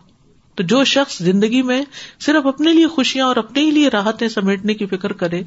تو 0.55 0.63
جو 0.63 0.83
شخص 0.83 1.17
زندگی 1.17 1.61
میں 1.61 1.81
صرف 2.19 2.47
اپنے 2.47 2.73
لیے 2.73 2.87
خوشیاں 2.87 3.25
اور 3.25 3.35
اپنے 3.35 3.61
ہی 3.61 3.71
لیے 3.71 3.87
راحتیں 3.87 4.27
سمیٹنے 4.27 4.73
کی 4.73 4.85
فکر 4.85 5.13
کرے 5.13 5.41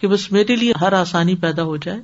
کہ 0.00 0.08
بس 0.08 0.32
میرے 0.32 0.56
لیے 0.56 0.72
ہر 0.80 0.92
آسانی 0.92 1.34
پیدا 1.34 1.62
ہو 1.62 1.76
جائے، 1.76 2.02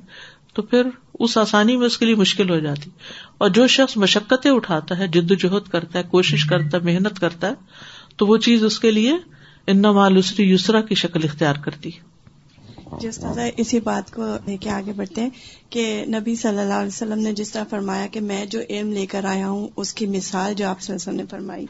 تو 0.53 0.61
پھر 0.61 0.81
اس 1.19 1.37
آسانی 1.37 1.77
میں 1.77 1.85
اس 1.85 1.97
کے 1.97 2.05
لیے 2.05 2.15
مشکل 2.15 2.49
ہو 2.49 2.59
جاتی۔ 2.59 2.89
اور 3.37 3.49
جو 3.49 3.67
شخص 3.67 3.97
مشقتیں 3.97 4.51
اٹھاتا 4.51 4.97
ہے، 4.97 5.07
جد 5.07 5.31
و 5.31 5.33
جہد 5.33 5.69
کرتا 5.69 5.99
ہے، 5.99 6.03
کوشش 6.03 6.45
کرتا 6.45 6.77
ہے، 6.77 6.83
محنت 6.83 7.19
کرتا 7.19 7.47
ہے، 7.47 7.53
تو 8.17 8.27
وہ 8.27 8.37
چیز 8.37 8.63
اس 8.63 8.79
کے 8.79 8.91
لیے 8.91 9.13
ان 9.67 9.81
مالوسری 9.81 10.51
یسرا 10.51 10.81
کی 10.81 10.95
شکل 10.95 11.19
اختیار 11.23 11.55
کرتی۔ 11.55 11.89
ہے 11.89 12.09
جس 13.01 13.17
طرح 13.17 13.47
اسی 13.57 13.79
بات 13.79 14.11
کو 14.11 14.37
لے 14.47 14.57
کے 14.57 14.69
آگے 14.69 14.93
بڑھتے 14.93 15.21
ہیں 15.21 15.29
کہ 15.69 16.05
نبی 16.07 16.35
صلی 16.35 16.59
اللہ 16.59 16.73
علیہ 16.73 16.87
وسلم 16.87 17.19
نے 17.19 17.33
جس 17.33 17.51
طرح 17.51 17.63
فرمایا 17.69 18.07
کہ 18.07 18.19
میں 18.19 18.45
جو 18.45 18.59
علم 18.69 18.93
لے 18.93 19.05
کر 19.05 19.25
آیا 19.25 19.49
ہوں، 19.49 19.67
اس 19.75 19.93
کی 19.93 20.07
مثال 20.07 20.53
جو 20.53 20.67
آپ 20.67 20.77
وسلم 20.89 21.15
نے 21.15 21.23
فرمائی۔ 21.29 21.65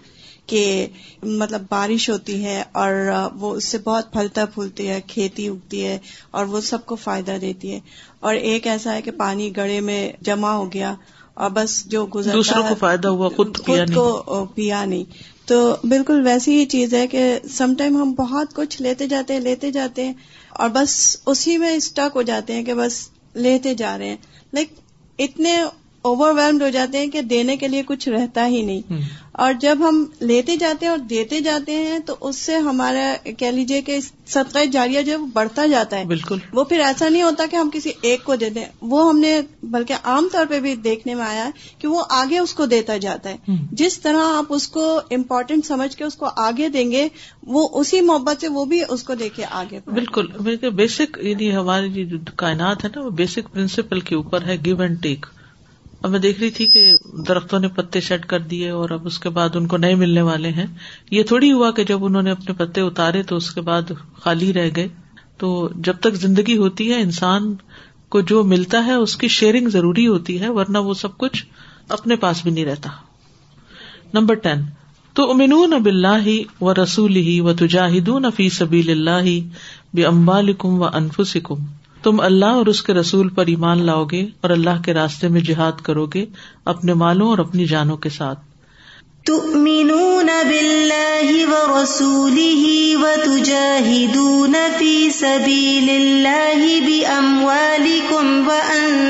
کہ 0.49 0.87
مطلب 1.23 1.61
بارش 1.69 2.09
ہوتی 2.09 2.45
ہے 2.45 2.63
اور 2.71 2.91
وہ 3.35 3.55
اس 3.55 3.65
سے 3.65 3.77
بہت 3.77 4.13
پھلتا 4.13 4.45
پھولتی 4.45 4.87
ہے 4.87 5.01
کھیتی 5.07 5.47
اگتی 5.47 5.85
ہے 5.85 5.99
اور 6.31 6.45
وہ 6.45 6.61
سب 6.61 6.85
کو 6.85 6.95
فائدہ 6.95 7.37
دیتی 7.41 7.73
ہے۔ 7.73 7.79
اور 8.19 8.35
ایک 8.35 8.67
ایسا 8.67 8.93
ہے 8.93 9.01
کہ 9.01 9.11
پانی 9.11 9.55
گڑے 9.57 9.79
میں 9.79 10.11
جمع 10.21 10.51
ہو 10.51 10.73
گیا 10.73 10.93
اور 11.33 11.49
بس 11.49 11.85
جو 11.85 12.07
گزر 12.15 12.33
دوسروں 12.33 12.63
کو 12.69 12.75
فائدہ 12.75 13.07
ہوا 13.07 13.29
خود 13.29 13.57
خود 13.57 13.93
کو 13.95 14.45
پیا 14.55 14.85
نہیں۔ 14.85 15.03
تو 15.45 15.75
بالکل 15.83 16.21
ویسی 16.25 16.59
ہی 16.59 16.65
چیز 16.65 16.93
ہے 16.93 17.07
کہ 17.07 17.39
سم 17.49 17.73
ٹائم 17.77 17.97
ہم 17.97 18.13
بہت 18.13 18.53
کچھ 18.53 18.81
لیتے 18.81 19.07
جاتے 19.07 19.33
ہیں 19.33 19.39
لیتے 19.39 19.71
جاتے 19.71 20.05
ہیں 20.05 20.13
اور 20.49 20.69
بس 20.69 21.17
اسی 21.25 21.57
میں 21.57 21.71
اسٹک 21.71 22.15
ہو 22.15 22.21
جاتے 22.21 22.53
ہیں 22.53 22.63
کہ 22.63 22.73
بس 22.73 23.09
لیتے 23.33 23.73
جا 23.73 23.97
رہے 23.97 24.09
ہیں۔ 24.09 24.17
لائک 24.53 24.67
اتنے 25.19 25.63
اوور 26.01 26.33
ویلڈ 26.33 26.61
ہو 26.61 26.69
جاتے 26.69 26.97
ہیں 26.97 27.07
کہ 27.07 27.21
دینے 27.21 27.57
کے 27.57 27.67
لیے 27.67 27.83
کچھ 27.85 28.09
رہتا 28.09 28.47
ہی 28.47 28.61
نہیں۔ 28.61 29.01
اور 29.31 29.53
جب 29.61 29.77
ہم 29.79 30.05
لیتے 30.19 30.55
جاتے 30.57 30.85
ہیں 30.85 30.89
اور 30.91 30.97
دیتے 30.97 31.39
جاتے 31.39 31.71
ہیں 31.75 31.99
تو 31.99 32.15
اس 32.21 32.35
سے 32.35 32.55
ہمارا 32.55 33.13
کہہ 33.37 33.47
لیجیے 33.47 33.81
کہ 33.81 33.99
صدقہ 34.27 34.65
جاریہ 34.65 35.01
جو 35.01 35.11
ہے 35.11 35.17
وہ 35.17 35.27
بڑھتا 35.33 35.65
جاتا 35.65 35.97
ہے۔ 35.97 36.05
بالکل۔ 36.05 36.37
وہ 36.53 36.63
پھر 36.63 36.79
ایسا 36.79 37.09
نہیں 37.09 37.23
ہوتا 37.23 37.45
کہ 37.51 37.55
ہم 37.55 37.69
کسی 37.73 37.91
ایک 38.01 38.23
کو 38.23 38.35
دے 38.35 38.49
دیں 38.49 38.65
وہ 38.81 39.09
ہم 39.09 39.19
نے 39.19 39.41
بلکہ 39.63 39.93
عام 40.03 40.27
طور 40.31 40.45
پہ 40.49 40.59
بھی 40.59 40.75
دیکھنے 40.75 41.15
میں 41.15 41.25
آیا 41.25 41.45
ہے 41.45 41.51
کہ 41.79 41.87
وہ 41.87 42.03
آگے 42.09 42.39
اس 42.39 42.53
کو 42.53 42.65
دیتا 42.65 42.97
جاتا 42.97 43.29
ہے۔ 43.29 43.37
جس 43.71 43.99
طرح 43.99 44.37
آپ 44.37 44.45
اس 44.49 44.67
کو 44.67 44.99
امپورٹینٹ 45.11 45.65
سمجھ 45.65 45.97
کے 45.97 46.03
اس 46.03 46.15
کو 46.15 46.29
آگے 46.35 46.69
دیں 46.69 46.91
گے 46.91 47.07
وہ 47.43 47.69
اسی 47.73 48.01
محبت 48.01 48.41
سے 48.41 48.47
وہ 48.47 48.65
بھی 48.65 48.81
اس 48.89 49.03
کو 49.03 49.15
دیکھے 49.15 49.43
آگے 49.51 49.79
بالکل۔ 49.85 50.25
بیسک 50.69 51.17
یعنی 51.21 51.55
ہماری 51.55 52.05
جو 52.05 52.17
کائنات 52.35 52.83
ہے 52.83 52.89
نا 52.95 53.01
وہ 53.01 53.09
بیسک 53.09 53.53
پرنسپل 53.53 53.99
کے 53.99 54.15
اوپر 54.15 54.43
ہے 54.45 54.57
گیو 54.65 54.81
اینڈ 54.81 55.01
ٹیک 55.01 55.25
اب 56.03 56.11
میں 56.11 56.19
دیکھ 56.19 56.39
رہی 56.39 56.49
تھی 56.49 56.65
کہ 56.65 56.91
درختوں 57.27 57.59
نے 57.59 57.67
پتے 57.67 58.01
سیٹ 58.01 58.25
کر 58.25 58.39
دیے 58.39 58.69
اور 58.69 58.89
اب 58.89 59.05
اس 59.05 59.19
کے 59.19 59.29
بعد 59.29 59.55
ان 59.55 59.67
کو 59.67 59.77
نئے 59.77 59.95
ملنے 59.95 60.21
والے 60.21 60.49
ہیں۔ 60.49 60.65
یہ 61.11 61.23
تھوڑی 61.23 61.51
ہوا 61.51 61.71
کہ 61.71 61.83
جب 61.83 62.05
انہوں 62.05 62.21
نے 62.21 62.31
اپنے 62.31 62.53
پتے 62.53 62.81
اتارے 62.81 63.23
تو 63.23 63.35
اس 63.35 63.51
کے 63.51 63.61
بعد 63.61 63.81
خالی 64.13 64.53
رہ 64.53 64.69
گئے۔ 64.75 64.87
تو 65.37 65.69
جب 65.75 65.97
تک 65.99 66.13
زندگی 66.13 66.57
ہوتی 66.57 66.91
ہے، 66.91 67.01
انسان 67.01 67.55
کو 68.09 68.21
جو 68.21 68.43
ملتا 68.43 68.85
ہے، 68.85 68.93
اس 68.93 69.17
کی 69.17 69.27
شیئرنگ 69.27 69.69
ضروری 69.69 70.07
ہوتی 70.07 70.39
ہے، 70.39 70.49
ورنہ 70.49 70.77
وہ 70.77 70.93
سب 70.93 71.17
کچھ 71.17 71.45
اپنے 71.89 72.15
پاس 72.15 72.43
بھی 72.43 72.51
نہیں 72.51 72.65
رہتا۔ 72.65 72.89
نمبر 74.13 74.35
ٹین 74.35 74.61
تو 75.13 75.31
امنون 75.31 75.73
اب 75.73 75.85
اللہ 75.85 76.63
و 76.63 76.73
رسول 76.73 77.15
ہی 77.15 77.39
و 77.39 77.53
تجاہدون 77.53 78.25
فی 78.35 78.49
سبیل 78.49 78.89
اللہ 78.89 79.47
بے 79.95 80.03
امبالکم 80.05 80.81
و 80.81 80.83
انفسکم۔ 80.83 81.55
تم 82.03 82.19
اللہ 82.19 82.45
اور 82.45 82.65
اس 82.65 82.81
کے 82.81 82.93
رسول 82.93 83.29
پر 83.29 83.45
ایمان 83.47 83.81
لاؤ 83.81 84.05
گے 84.05 84.21
اور 84.41 84.49
اللہ 84.49 84.81
کے 84.85 84.93
راستے 84.93 85.27
میں 85.27 85.41
جہاد 85.41 85.81
کرو 85.83 86.05
گے 86.05 86.25
اپنے 86.65 86.93
مالوں 86.93 87.29
اور 87.29 87.37
اپنی 87.37 87.65
جانوں 87.65 87.97
کے 87.97 88.09
ساتھ۔ 88.09 88.39
تؤمنون 89.25 90.29
بالله 90.49 91.31
ورسوله 91.51 92.61
وتجاهدون 93.01 94.55
في 94.77 95.09
سبيل 95.09 95.89
الله 95.89 96.79
بأموالكم 96.87 98.47
وأنفسكم 98.47 99.09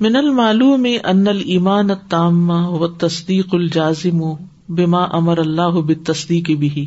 من 0.00 0.16
المعلوم 0.16 0.86
ان 1.04 1.28
الایمان 1.28 1.90
التام 1.90 2.50
والتصدیق 2.50 3.48
الجازم 3.52 4.20
بما 4.68 5.04
امر 5.04 5.38
اللہ 5.38 5.80
بالتصدیق 5.80 6.50
به۔ 6.50 6.84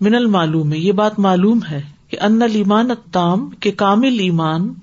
من 0.00 0.14
المعلوم 0.14 0.72
یہ 0.72 0.92
بات 0.92 1.18
معلوم 1.18 1.60
ہے۔ 1.70 1.99
کہ 2.10 2.16
ان 2.20 2.42
المان 2.42 2.88
تام 3.12 3.50
کے 3.50 3.70
کامل 3.70 4.18
ایمان، 4.18 4.74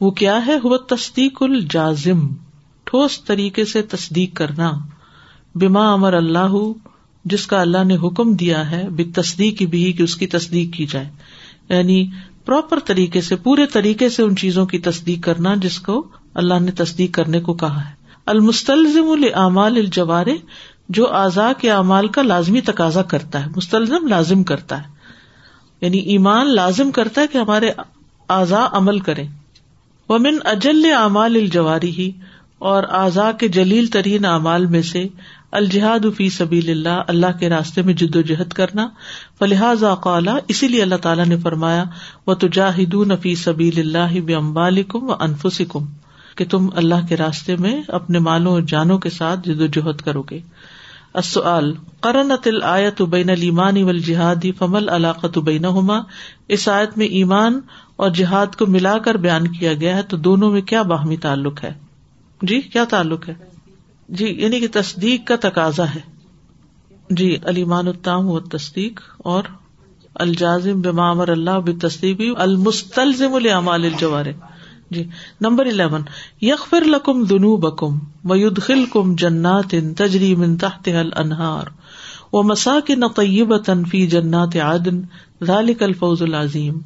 وہ 0.00 0.10
کیا 0.10 0.46
ہے؟ 0.46 0.56
وہ 0.62 0.76
تصدیق 0.76 1.42
الجازم، 1.42 2.26
ٹھوس 2.84 3.24
طریقے 3.24 3.64
سے 3.64 3.82
تصدیق 3.82 4.36
کرنا۔ 4.36 4.72
بیما 5.54 5.92
امر 5.92 6.12
اللہ، 6.12 6.72
جس 7.24 7.46
کا 7.46 7.60
اللہ 7.60 7.84
نے 7.84 7.96
حکم 7.96 8.34
دیا 8.34 8.70
ہے 8.70 8.90
بے 8.90 9.04
تصدیق 9.04 9.62
بھی، 9.62 9.92
کہ 9.92 10.02
اس 10.02 10.16
کی 10.16 10.26
تصدیق 10.26 10.76
کی 10.76 10.86
جائے۔ 10.86 11.08
یعنی 11.68 12.10
پراپر 12.44 12.78
طریقے 12.78 13.20
سے، 13.20 13.36
پورے 13.36 13.66
طریقے 13.66 14.08
سے 14.08 14.22
ان 14.22 14.36
چیزوں 14.36 14.66
کی 14.66 14.78
تصدیق 14.78 15.24
کرنا، 15.24 15.54
جس 15.54 15.80
کو 15.80 16.08
اللہ 16.34 16.58
نے 16.60 16.70
تصدیق 16.70 17.14
کرنے 17.14 17.40
کو 17.40 17.54
کہا 17.54 17.88
ہے۔ 17.88 17.94
المستلزم 18.26 19.10
العمال 19.10 19.76
الجوارے 19.76 20.36
جو 20.88 21.14
اعضاء 21.14 21.50
کے 21.60 21.70
اعمال 21.70 22.08
کا 22.08 22.22
لازمی 22.22 22.60
تقاضا 22.60 23.02
کرتا 23.02 23.46
ہے، 23.46 23.50
مستلزم 23.56 24.06
لازم 24.06 24.42
کرتا 24.42 24.82
ہے۔ 24.82 24.97
یعنی 25.80 25.98
ایمان 25.98 26.54
لازم 26.54 26.90
کرتا 26.90 27.20
ہے 27.20 27.26
کہ 27.26 27.38
ہمارے 27.38 27.70
اعضاء 28.28 28.66
عمل 28.72 28.98
کریں۔ 28.98 29.28
ومن 30.08 30.38
اجل 30.44 30.92
اعمال 30.92 31.36
الجواری 31.36 31.90
ہی 31.90 32.12
اور 32.58 32.82
اعضاء 32.82 33.30
کے 33.32 33.48
جلیل 33.48 33.86
ترین 33.86 34.24
اعمال 34.24 34.66
میں 34.66 34.82
سے 34.82 35.08
الجہاد 35.52 36.06
فی 36.16 36.30
سبیل 36.30 36.70
اللہ 36.70 37.02
اللہ 37.06 37.38
کے 37.40 37.48
راستے 37.48 37.82
میں 37.82 37.94
جد 37.94 38.16
و 38.16 38.20
جہد 38.20 38.52
کرنا۔ 38.52 38.88
فلحاظ 39.38 39.84
قالا 40.02 40.36
اسی 40.48 40.68
لیے 40.68 40.82
اللہ 40.82 40.94
تعالیٰ 40.94 41.24
نے 41.24 41.36
فرمایا 41.36 41.84
و 42.26 42.34
تجاہدون 42.34 43.12
فی 43.22 43.34
سبیل 43.34 43.78
اللہ 43.78 44.20
بمبالکم 44.20 45.10
و 45.10 45.12
انفسکم 45.20 45.86
کہ 46.36 46.44
تم 46.50 46.68
اللہ 46.74 47.06
کے 47.08 47.16
راستے 47.16 47.56
میں 47.56 47.82
اپنے 47.88 48.18
مالوں 48.18 48.52
اور 48.52 48.60
جانوں 48.60 48.98
کے 48.98 49.10
ساتھ 49.10 49.40
جد 49.48 49.60
و 49.60 49.66
جہد 49.66 50.00
کرو 50.00 50.22
گے۔ 50.22 50.40
السؤال، 51.18 51.72
قرنت 52.00 52.46
الآیت 52.46 53.02
بین 53.02 53.30
الایمان 53.30 53.82
والجہاد 53.82 54.46
فمل 54.58 54.88
علاقۃ 54.88 55.38
بینہما؟ 55.38 55.98
اس 56.48 56.68
آیت 56.68 56.98
میں 56.98 57.06
ایمان 57.06 57.60
اور 57.96 58.10
جہاد 58.10 58.54
کو 58.56 58.66
ملا 58.66 58.98
کر 58.98 59.14
بیان 59.14 59.48
کیا 59.48 59.74
گیا 59.74 59.96
ہے، 59.96 60.02
تو 60.02 60.16
دونوں 60.16 60.50
میں 60.50 60.60
کیا 60.60 60.82
باہمی 60.82 61.16
تعلق 61.16 61.64
ہے؟ 61.64 61.72
جی 62.42 62.60
کیا 62.60 62.84
تعلق 62.84 63.28
ہے؟ 63.28 63.34
جی 64.08 64.26
یعنی 64.38 64.60
کہ 64.60 64.66
تصدیق 64.72 65.26
کا 65.26 65.36
تقاضا 65.40 65.84
ہے۔ 65.94 66.00
جی 67.10 67.36
علیمان 67.44 67.88
التام 67.88 68.28
و 68.28 68.40
تصدیق 68.40 69.00
اور 69.18 69.42
الجازم 70.14 70.80
بمامر 70.80 71.28
اللہ 71.28 71.70
تصدیق 71.82 72.20
المستلزم 72.36 73.34
العمال 73.34 73.84
الجوار 73.84 74.26
جی 74.90 75.08
نمبر 75.40 75.66
الیون 75.66 76.02
یکفر 76.42 76.84
لکم 76.84 77.24
دنو 77.24 77.56
بکم 77.56 77.98
میود 78.24 78.62
خل 78.62 78.84
کم 78.92 79.14
جنات 79.14 79.74
تجری 79.96 80.34
من 80.34 80.56
تحت 80.56 80.88
الانہار 80.88 81.64
و 82.32 82.42
مساکن 82.42 83.08
طیبتا 83.08 83.72
فی 83.90 84.06
جنات 84.06 84.56
عدن، 84.56 85.00
ذالک 85.44 85.82
الفوز 85.82 86.22
العظیم۔ 86.22 86.78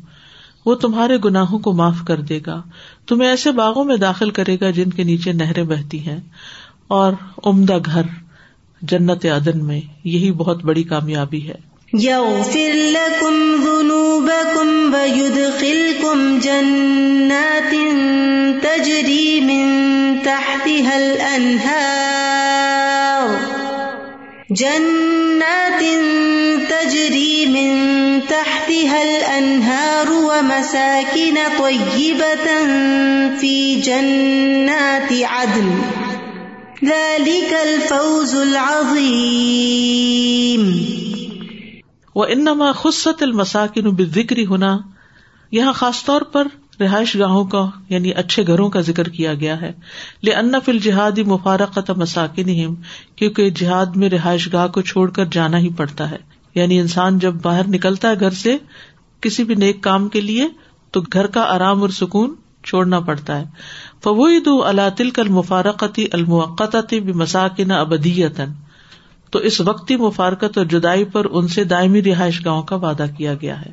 وہ 0.67 0.75
تمہارے 0.75 1.17
گناہوں 1.25 1.59
کو 1.59 1.73
معاف 1.73 1.97
کر 2.07 2.21
دے 2.21 2.41
گا، 2.47 2.63
تمہیں 3.09 3.31
ایسے 3.31 3.53
باغوں 3.53 3.85
میں 3.85 3.97
داخل 3.97 4.31
کرے 4.31 4.57
گا 4.61 4.71
جن 4.71 4.91
کے 4.91 5.05
نیچے 5.05 5.33
نہریں 5.33 5.65
بہتی 5.65 6.07
ہیں۔ 6.07 6.21
اور 6.89 7.13
عمدہ 7.45 7.79
گھر 7.85 8.03
جنت 8.83 9.27
عدن 9.27 9.65
میں، 9.65 9.81
یہی 10.05 10.33
بہت 10.33 10.65
بڑی 10.65 10.83
کامیابی 10.83 11.49
ہے۔ 11.49 11.73
يغفر 12.01 12.75
لكم 12.75 13.65
ذنوبكم 13.65 14.82
ويدخلكم 14.95 16.39
جنات 16.39 17.73
تجري 18.63 19.41
من 19.41 19.63
تحتها 20.23 20.99
الأنهار. 20.99 22.23
جنات 24.51 25.83
تجري 26.71 27.47
من 27.47 27.71
تحتها 28.27 29.03
الأنهار 29.03 30.13
ومساكن 30.13 31.37
طيبة 31.59 32.47
في 33.41 33.81
جنات 33.81 35.13
عدن. 35.13 35.71
ذلك 36.85 37.57
الفوز 37.67 38.35
العظیم 38.35 39.83
وہ 42.15 42.25
انما 42.25 42.73
خصت 42.73 43.23
المساکن 43.23 43.91
بذکری 43.91 44.47
ہونا 44.47 44.79
یہاں 45.51 45.73
خاص 45.73 46.05
طور 46.05 46.23
پر 46.23 46.47
رہائش 46.81 47.17
گاہوں 47.19 47.45
کا 47.45 47.71
یعنی 47.89 48.11
اچھے 48.11 48.47
گھروں 48.47 48.71
کا 48.71 48.81
ذکر 48.81 49.09
کیا 49.09 49.35
گیا 49.35 49.61
ہے۔ 49.61 49.73
لے 50.23 50.35
ان 50.35 50.53
فل 50.65 50.79
جہادی 50.79 51.23
مفارقت 51.23 51.91
مساکن 51.91 52.75
کیونکہ 53.17 53.51
جہاد 53.51 53.87
میں 53.87 54.11
رہائش 54.11 54.53
گاہ 54.53 54.67
کو 54.67 54.81
چھوڑ 54.81 55.11
کر 55.11 55.25
جانا 55.25 55.59
ہی 55.59 55.69
پڑتا 55.69 56.11
ہے۔ 56.11 56.17
یعنی 56.55 56.81
انسان 56.81 57.19
جب 57.19 57.35
باہر 57.43 57.69
نکلتا 57.69 58.11
ہے 58.11 58.21
گھر 58.21 58.31
سے 58.31 58.57
کسی 59.21 59.45
بھی 59.45 59.55
نیک 59.55 59.83
کام 59.83 60.09
کے 60.09 60.21
لیے، 60.21 60.49
تو 60.91 61.01
گھر 61.01 61.27
کا 61.27 61.41
آرام 61.41 61.81
اور 61.81 61.89
سکون 61.89 62.35
چھوڑنا 62.65 63.01
پڑتا 63.01 63.41
ہے۔ 63.41 63.45
فوید 64.05 64.49
اللہ 64.65 64.89
تل 64.97 65.11
کل 65.11 65.29
مفارقتی 65.29 66.07
الموقتی 66.13 67.01
مساکن 67.01 67.71
ابدیتن 67.71 68.49
تو 69.33 69.39
اس 69.39 69.61
وقتی 69.61 69.97
مفارکت 69.97 70.59
اور 70.59 70.67
جدائی 70.67 71.05
پر 71.05 71.27
ان 71.31 71.49
سے 71.49 71.65
دائمی 71.65 72.03
رہائش 72.03 72.47
گاہوں 72.47 72.63
کا 72.63 72.77
وعدہ 72.77 73.05
کیا 73.17 73.35
گیا 73.35 73.61
ہے۔ 73.61 73.73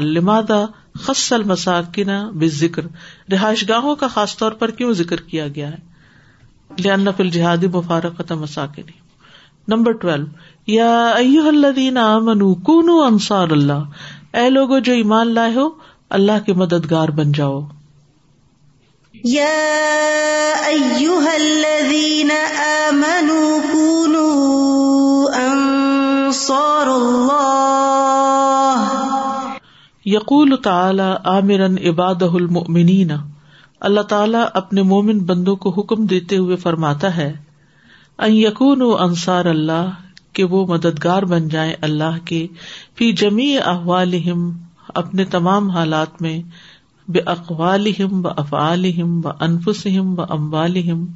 لمادا 0.00 0.64
خص 1.00 1.32
المساکن 1.32 2.28
بے 2.34 2.48
ذکر 2.48 2.82
رہائش 3.32 3.68
گاہوں 3.68 3.94
کا 3.94 4.08
خاص 4.08 4.36
طور 4.36 4.52
پر 4.52 4.70
کیوں 4.70 4.92
ذکر 4.92 5.16
کیا 5.16 5.48
گیا 5.48 5.70
ہے؟ 5.70 5.76
لن 6.84 7.08
فل 7.16 7.30
جہادی 7.30 7.66
مفارکت 7.66 8.32
مساکن۔ 8.32 8.82
نمبر 9.68 9.92
ٹویلو، 9.92 10.26
یا 10.66 11.10
الدین 11.10 11.96
امن 11.96 12.42
انصار 13.04 13.48
اللہ۔ 13.50 13.82
اے 14.32 14.50
لوگو 14.50 14.78
جو 14.78 14.92
ایمان 14.92 15.34
لائے 15.34 15.54
ہو، 15.54 15.68
اللہ 16.10 16.46
کے 16.46 16.52
مددگار 16.52 17.08
بن 17.08 17.32
جاؤ۔ 17.32 17.60
الذين 21.34 22.30
آمنوا 22.88 23.49
أنصار 26.50 26.86
الله 26.86 27.48
يقول 30.06 30.56
تعالی 30.62 31.14
عامرن 31.24 31.88
عباد 31.88 32.22
المؤمنین۔ 32.22 33.10
اللہ 33.80 34.00
تعالیٰ 34.00 34.44
اپنے 34.54 34.82
مومن 34.82 35.18
بندوں 35.18 35.56
کو 35.56 35.70
حکم 35.70 36.06
دیتے 36.06 36.36
ہوئے 36.36 36.56
فرماتا 36.56 37.16
ہے، 37.16 37.36
ان 38.18 38.32
یقون 38.32 38.82
انصار 38.98 39.44
اللہ، 39.44 39.90
کہ 40.32 40.44
وہ 40.44 40.66
مددگار 40.66 41.22
بن 41.22 41.48
جائیں 41.48 41.72
اللہ 41.80 42.18
کے 42.24 42.46
فی 42.96 43.12
جمی 43.12 43.56
احوالہم، 43.64 44.52
اپنے 44.94 45.24
تمام 45.24 45.70
حالات 45.70 46.22
میں 46.22 46.42
بے 47.08 47.20
اقوالہم 47.26 48.26
و 48.26 48.28
افعالہم 48.28 49.20
و 49.24 49.28
انفسہم 49.40 50.18
و 50.18 50.22
اموالہم۔ 50.28 51.06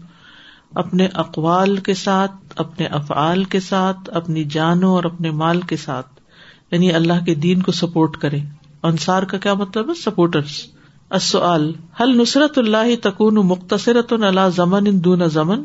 اپنے 0.75 1.09
اقوال 1.15 1.77
کے 1.77 1.95
ساتھ، 1.95 2.33
اپنے 2.57 2.87
افعال 2.87 3.45
کے 3.45 3.61
ساتھ، 3.61 4.11
اپنی 4.13 4.45
جانوں 4.45 4.93
اور 4.93 5.05
اپنے 5.05 5.31
مال 5.31 5.61
کے 5.61 5.77
ساتھ۔ 5.77 6.07
یعنی 6.71 6.93
اللہ 6.93 7.25
کے 7.25 7.35
دین 7.35 7.63
کو 7.63 7.73
سپورٹ 7.73 8.17
کرے 8.17 8.39
انصار 8.83 9.23
کا 9.23 9.39
کیا 9.39 9.55
مطلب 9.55 9.89
ہے؟ 9.89 9.95
سپورٹرس 9.95 10.67
السؤال 11.11 11.73
حل 12.01 12.19
نصرت 12.19 12.59
اللہ 12.59 13.03
تکون 13.03 13.35
مختصرت 13.35 14.13
اللہ 14.13 14.49
زمن 14.57 14.87
ان 14.87 15.05
دون 15.05 15.29
زمن؟ 15.29 15.65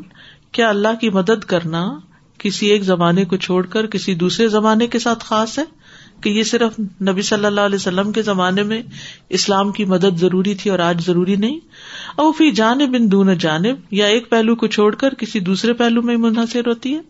کیا 0.52 0.68
اللہ 0.68 1.00
کی 1.00 1.10
مدد 1.10 1.44
کرنا 1.44 1.98
کسی 2.38 2.66
ایک 2.66 2.82
زمانے 2.82 3.24
کو 3.24 3.36
چھوڑ 3.36 3.66
کر 3.66 3.86
کسی 3.86 4.14
دوسرے 4.14 4.48
زمانے 4.48 4.86
کے 4.86 4.98
ساتھ 4.98 5.24
خاص 5.24 5.58
ہے؟ 5.58 5.64
کہ 6.20 6.28
یہ 6.28 6.42
صرف 6.42 6.80
نبی 6.80 7.22
صلی 7.22 7.44
اللہ 7.44 7.60
علیہ 7.60 7.76
وسلم 7.76 8.12
کے 8.12 8.22
زمانے 8.22 8.62
میں 8.62 8.82
اسلام 9.28 9.72
کی 9.72 9.84
مدد 9.84 10.16
ضروری 10.16 10.54
تھی 10.54 10.70
اور 10.70 10.78
آج 10.78 11.06
ضروری 11.06 11.36
نہیں۔ 11.36 11.60
او 12.16 12.32
فی 12.32 12.50
جانب 12.50 12.96
ان 12.98 13.12
دون 13.12 13.38
جانب 13.38 13.76
یا 13.90 14.06
ایک 14.06 14.30
پہلو 14.30 14.54
کو 14.54 14.66
چھوڑ 14.66 14.94
کر 14.94 15.14
کسی 15.14 15.40
دوسرے 15.40 15.72
پہلو 15.72 16.02
میں 16.02 16.16
منحصر 16.16 16.66
ہوتی 16.66 16.94
ہے۔ 16.94 17.00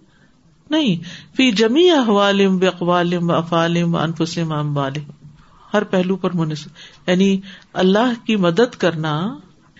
نہیں، 0.71 0.97
فی 1.37 1.53
جمی 1.53 1.91
احوالم 1.91 2.57
و 2.63 2.67
اقوالم 2.67 3.31
و 3.31 3.33
افالم 3.33 3.95
و 3.95 3.99
انفسم 3.99 4.53
امبالم 4.53 5.11
ہر 5.75 5.85
پہلو 5.85 6.17
پر 6.17 6.31
منحصر۔ 6.35 6.69
یعنی 7.11 7.41
اللہ 7.73 8.27
کی 8.27 8.37
مدد 8.37 8.75
کرنا 8.79 9.35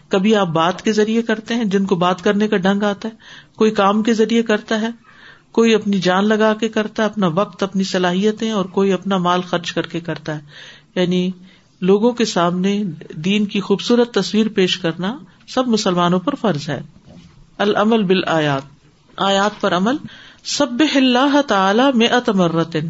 کبھی 0.09 0.37
آپ 0.37 0.49
بات 0.49 0.83
کے 0.83 0.93
ذریعے 0.93 1.23
کرتے 1.23 1.55
ہیں، 1.55 1.65
جن 1.65 1.85
کو 1.85 1.97
بات 1.97 2.25
کرنے 2.25 2.49
کا 2.49 2.57
ڈنگ 2.57 2.83
آتا 2.83 3.09
ہے، 3.09 3.15
کوئی 3.57 3.71
کام 3.71 4.03
کے 4.03 4.15
ذریعے 4.15 4.43
کرتا 4.43 4.81
ہے 4.81 5.10
کوئی 5.53 5.75
اپنی 5.75 5.99
جان 5.99 6.25
لگا 6.29 6.55
کے 6.55 6.69
کرتا 6.69 7.03
ہے، 7.03 7.09
اپنا 7.09 7.27
وقت، 7.27 7.63
اپنی 7.63 7.85
صلاحیتیں 7.85 8.51
اور 8.51 8.65
کوئی 8.65 8.93
اپنا 8.93 9.19
مال 9.19 9.41
خرچ 9.41 9.73
کر 9.73 9.87
کے 9.87 10.01
کرتا 10.01 10.39
ہے۔ 10.39 10.41
یعنی 10.95 11.31
لوگوں 11.81 12.13
کے 12.13 12.25
سامنے 12.25 12.85
دین 13.15 13.45
کی 13.45 13.61
خوبصورت 13.61 14.15
تصویر 14.15 14.49
پیش 14.49 14.79
کرنا 14.79 15.19
سب 15.49 15.69
مسلمانوں 15.69 16.21
پر 16.21 16.35
فرض 16.35 16.69
ہے۔ 16.69 16.81
العمل 17.59 18.03
بال 18.03 18.25
آیات 18.27 18.63
آیات 19.17 19.61
پر 19.61 19.77
عمل۔ 19.77 19.97
سب 20.45 20.67
اللہ 20.95 21.41
تعالی 21.43 21.83
میں 21.95 22.09
اتمرتن 22.09 22.89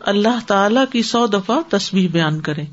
اللہ 0.00 0.38
تعالی 0.46 0.80
کی 0.92 1.02
سو 1.02 1.26
دفعہ 1.26 1.60
تصویر 1.68 2.10
بیان 2.10 2.40
کرے 2.40 2.64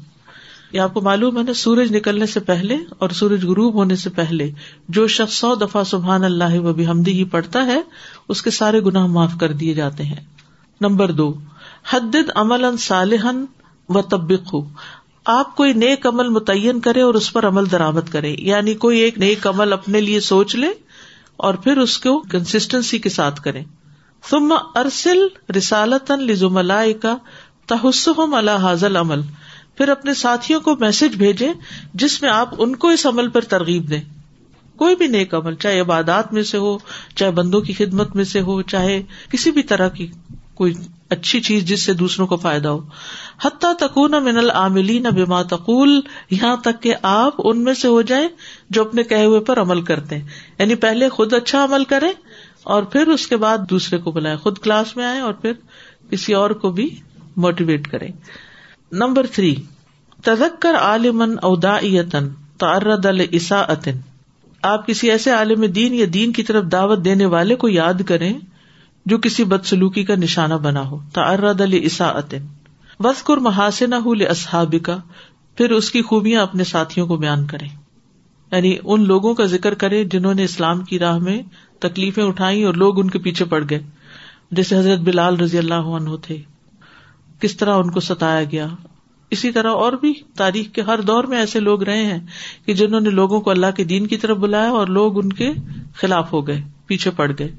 یہ 0.75 0.79
آپ 0.79 0.93
کو 0.93 1.01
معلوم 1.01 1.37
ہے 1.37 1.43
نا، 1.43 1.53
سورج 1.53 1.95
نکلنے 1.95 2.25
سے 2.25 2.39
پہلے 2.39 2.77
اور 2.97 3.09
سورج 3.09 3.45
غروب 3.45 3.73
ہونے 3.73 3.95
سے 3.95 4.09
پہلے 4.09 4.51
جو 4.89 5.07
شخص 5.07 5.33
سو 5.33 5.55
دفعہ 5.55 5.83
سبحان 5.83 6.23
اللہ 6.23 6.59
و 6.59 6.73
بھی 6.73 6.87
ہی 7.07 7.23
پڑتا 7.23 7.65
ہے، 7.65 7.81
اس 8.29 8.41
کے 8.41 8.49
سارے 8.49 8.81
گناہ 8.81 9.05
معاف 9.05 9.31
کر 9.39 9.51
دیے 9.53 9.73
جاتے 9.73 10.03
ہیں۔ 10.03 10.23
نمبر 10.81 11.11
دو 11.11 11.33
حد 11.89 12.15
عمل 12.35 12.77
صالحن 12.77 13.45
و 13.89 14.01
تبق 14.01 14.53
ہو 14.53 14.69
آپ 15.25 15.55
کوئی 15.55 15.73
نیک 15.73 16.07
عمل 16.07 16.29
متعین 16.29 16.79
کرے 16.79 17.01
اور 17.01 17.13
اس 17.13 17.33
پر 17.33 17.47
عمل 17.47 17.71
درامد 17.71 18.11
کرے۔ 18.11 18.35
یعنی 18.39 18.73
کوئی 18.73 18.99
ایک 18.99 19.17
نیک 19.17 19.47
عمل 19.47 19.73
اپنے 19.73 20.01
لیے 20.01 20.19
سوچ 20.19 20.55
لے 20.55 20.67
اور 21.37 21.53
پھر 21.53 21.77
اس 21.77 21.99
کو 21.99 22.19
کنسٹینسی 22.19 22.99
کے 22.99 23.09
ساتھ 23.09 23.41
کرے۔ 23.41 23.61
ثم 24.29 24.53
ارسل 24.75 25.27
رسالت 25.57 26.11
لزملا 26.11 26.83
کا 27.01 27.17
تحسم 27.65 28.33
اللہ 28.33 28.51
حاضل 28.51 28.95
عمل 28.95 29.21
پھر 29.77 29.89
اپنے 29.89 30.13
ساتھیوں 30.13 30.61
کو 30.61 30.75
میسج 30.79 31.15
بھیجے 31.15 31.49
جس 31.93 32.21
میں 32.21 32.29
آپ 32.29 32.49
ان 32.57 32.75
کو 32.75 32.89
اس 32.89 33.05
عمل 33.05 33.29
پر 33.29 33.41
ترغیب 33.41 33.89
دیں۔ 33.89 34.01
کوئی 34.75 34.95
بھی 34.95 35.07
نیک 35.07 35.33
عمل، 35.33 35.55
چاہے 35.55 35.79
عبادات 35.79 36.33
میں 36.33 36.43
سے 36.43 36.57
ہو، 36.57 36.77
چاہے 37.15 37.31
بندوں 37.31 37.61
کی 37.61 37.73
خدمت 37.73 38.15
میں 38.15 38.23
سے 38.23 38.41
ہو، 38.41 38.61
چاہے 38.61 39.01
کسی 39.29 39.51
بھی 39.51 39.63
طرح 39.63 39.87
کی 39.87 40.07
کوئی 40.53 40.73
اچھی 41.09 41.41
چیز 41.41 41.65
جس 41.65 41.85
سے 41.85 41.93
دوسروں 41.93 42.27
کو 42.27 42.37
فائدہ 42.37 42.67
ہو۔ 42.67 42.79
حتیٰ 43.41 43.73
تکون 43.79 44.11
من 44.11 44.37
العاملی 44.37 44.99
نہ 44.99 45.07
بیما 45.07 45.41
تقول، 45.41 46.01
یہاں 46.29 46.57
تک 46.57 46.83
کہ 46.83 46.95
آپ 47.01 47.33
ان 47.37 47.63
میں 47.63 47.73
سے 47.73 47.87
ہو 47.87 48.01
جائیں 48.01 48.27
جو 48.69 48.81
اپنے 48.81 49.03
کہے 49.03 49.25
ہوئے 49.25 49.39
پر 49.39 49.61
عمل 49.61 49.81
کرتے 49.81 50.17
ہیں۔ 50.17 50.27
یعنی 50.59 50.75
پہلے 50.75 51.09
خود 51.09 51.33
اچھا 51.33 51.63
عمل 51.63 51.83
کرے 51.83 52.11
اور 52.63 52.83
پھر 52.83 53.07
اس 53.07 53.27
کے 53.27 53.37
بعد 53.37 53.57
دوسرے 53.69 53.97
کو 53.99 54.11
بلائے 54.11 54.35
خود 54.35 54.57
کلاس 54.57 54.97
میں 54.97 55.05
آئے 55.05 55.19
اور 55.19 55.33
پھر 55.33 55.51
کسی 56.09 56.33
اور 56.33 56.49
کو 56.49 56.71
بھی 56.71 56.95
موٹیویٹ 57.37 57.87
کرے 57.87 58.07
نمبر 58.91 59.25
تھری، 59.33 59.55
تذکر 60.23 60.75
عالمن 60.75 61.35
اودا 61.41 61.77
تعرد 62.57 63.05
السا 63.05 63.63
آپ 64.61 64.87
کسی 64.87 65.11
ایسے 65.11 65.31
عالم 65.31 65.65
دین 65.65 65.93
یا 65.93 66.05
دین 66.13 66.31
کی 66.31 66.43
طرف 66.43 66.63
دعوت 66.71 67.05
دینے 67.05 67.25
والے 67.25 67.55
کو 67.55 67.69
یاد 67.69 67.93
کریں 68.05 68.33
جو 69.05 69.17
کسی 69.17 69.43
بدسلوکی 69.43 70.03
کا 70.03 70.15
نشانہ 70.15 70.53
بنا 70.53 70.89
ہو۔ 70.89 70.99
تعرد 71.13 71.61
السا 71.61 72.11
وسکر 72.99 73.37
محاسن 73.37 73.93
اصحاب 74.29 74.75
کا 74.83 74.97
پھر 75.57 75.71
اس 75.71 75.91
کی 75.91 76.01
خوبیاں 76.01 76.41
اپنے 76.41 76.63
ساتھیوں 76.63 77.07
کو 77.07 77.17
بیان 77.17 77.45
کرے 77.47 77.65
یعنی 78.51 78.77
ان 78.83 79.03
لوگوں 79.03 79.33
کا 79.33 79.45
ذکر 79.45 79.73
کرے 79.73 80.03
جنہوں 80.03 80.33
نے 80.33 80.43
اسلام 80.43 80.83
کی 80.83 80.99
راہ 80.99 81.17
میں 81.17 81.41
تکلیفیں 81.79 82.23
اٹھائی 82.23 82.63
اور 82.63 82.73
لوگ 82.73 82.99
ان 82.99 83.09
کے 83.09 83.19
پیچھے 83.19 83.45
پڑ 83.45 83.63
گئے۔ 83.69 83.79
جیسے 84.51 84.77
حضرت 84.77 84.99
بلال 84.99 85.37
رضی 85.37 85.57
اللہ 85.57 85.87
عنہ 85.97 86.09
تھے۔ 86.21 86.41
کس 87.45 87.57
طرح 87.57 87.75
ان 87.75 87.91
کو 87.91 87.99
ستایا 87.99 88.43
گیا۔ 88.43 88.67
اسی 89.29 89.51
طرح 89.51 89.71
اور 89.71 89.93
بھی 89.93 90.13
تاریخ 90.37 90.67
کے 90.73 90.81
ہر 90.81 91.01
دور 91.01 91.23
میں 91.23 91.37
ایسے 91.37 91.59
لوگ 91.59 91.83
رہے 91.83 92.05
ہیں 92.05 92.19
کہ 92.65 92.73
جنہوں 92.73 92.99
نے 92.99 93.09
لوگوں 93.09 93.41
کو 93.41 93.51
اللہ 93.51 93.65
کے 93.75 93.83
دین 93.83 94.07
کی 94.07 94.17
طرف 94.17 94.37
بلایا 94.37 94.69
اور 94.69 94.87
لوگ 94.87 95.17
ان 95.17 95.33
کے 95.33 95.51
خلاف 95.97 96.33
ہو 96.33 96.47
گئے، 96.47 96.61
پیچھے 96.85 97.11
پڑ 97.11 97.31
گئے۔ 97.39 97.51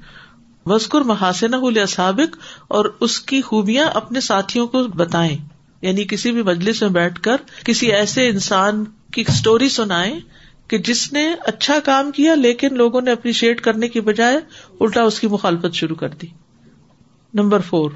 وسکر 0.66 1.00
محاسن 1.00 1.86
سابق 1.86 2.36
اور 2.68 2.84
اس 3.00 3.20
کی 3.20 3.40
خوبیاں 3.40 3.88
اپنے 3.94 4.20
ساتھیوں 4.20 4.66
کو 4.66 4.84
بتائیں۔ 4.84 5.36
یعنی 5.82 6.04
کسی 6.04 6.32
بھی 6.32 6.42
مجلس 6.42 6.82
میں 6.82 6.90
بیٹھ 6.90 7.20
کر 7.20 7.36
کسی 7.64 7.92
ایسے 7.92 8.28
انسان 8.28 8.84
کی 9.12 9.24
اسٹوری 9.28 9.68
سنائے 9.68 10.20
کہ 10.68 10.78
جس 10.78 11.12
نے 11.12 11.34
اچھا 11.44 11.74
کام 11.84 12.10
کیا 12.10 12.34
لیکن 12.34 12.74
لوگوں 12.74 13.00
نے 13.00 13.12
اپریشیٹ 13.12 13.60
کرنے 13.60 13.88
کی 13.88 14.00
بجائے 14.00 14.36
الٹا 14.80 15.02
اس 15.02 15.20
کی 15.20 15.26
مخالفت 15.26 15.74
شروع 15.74 15.96
کر 15.96 16.08
دی۔ 16.08 16.26
نمبر 17.34 17.60
فور 17.60 17.90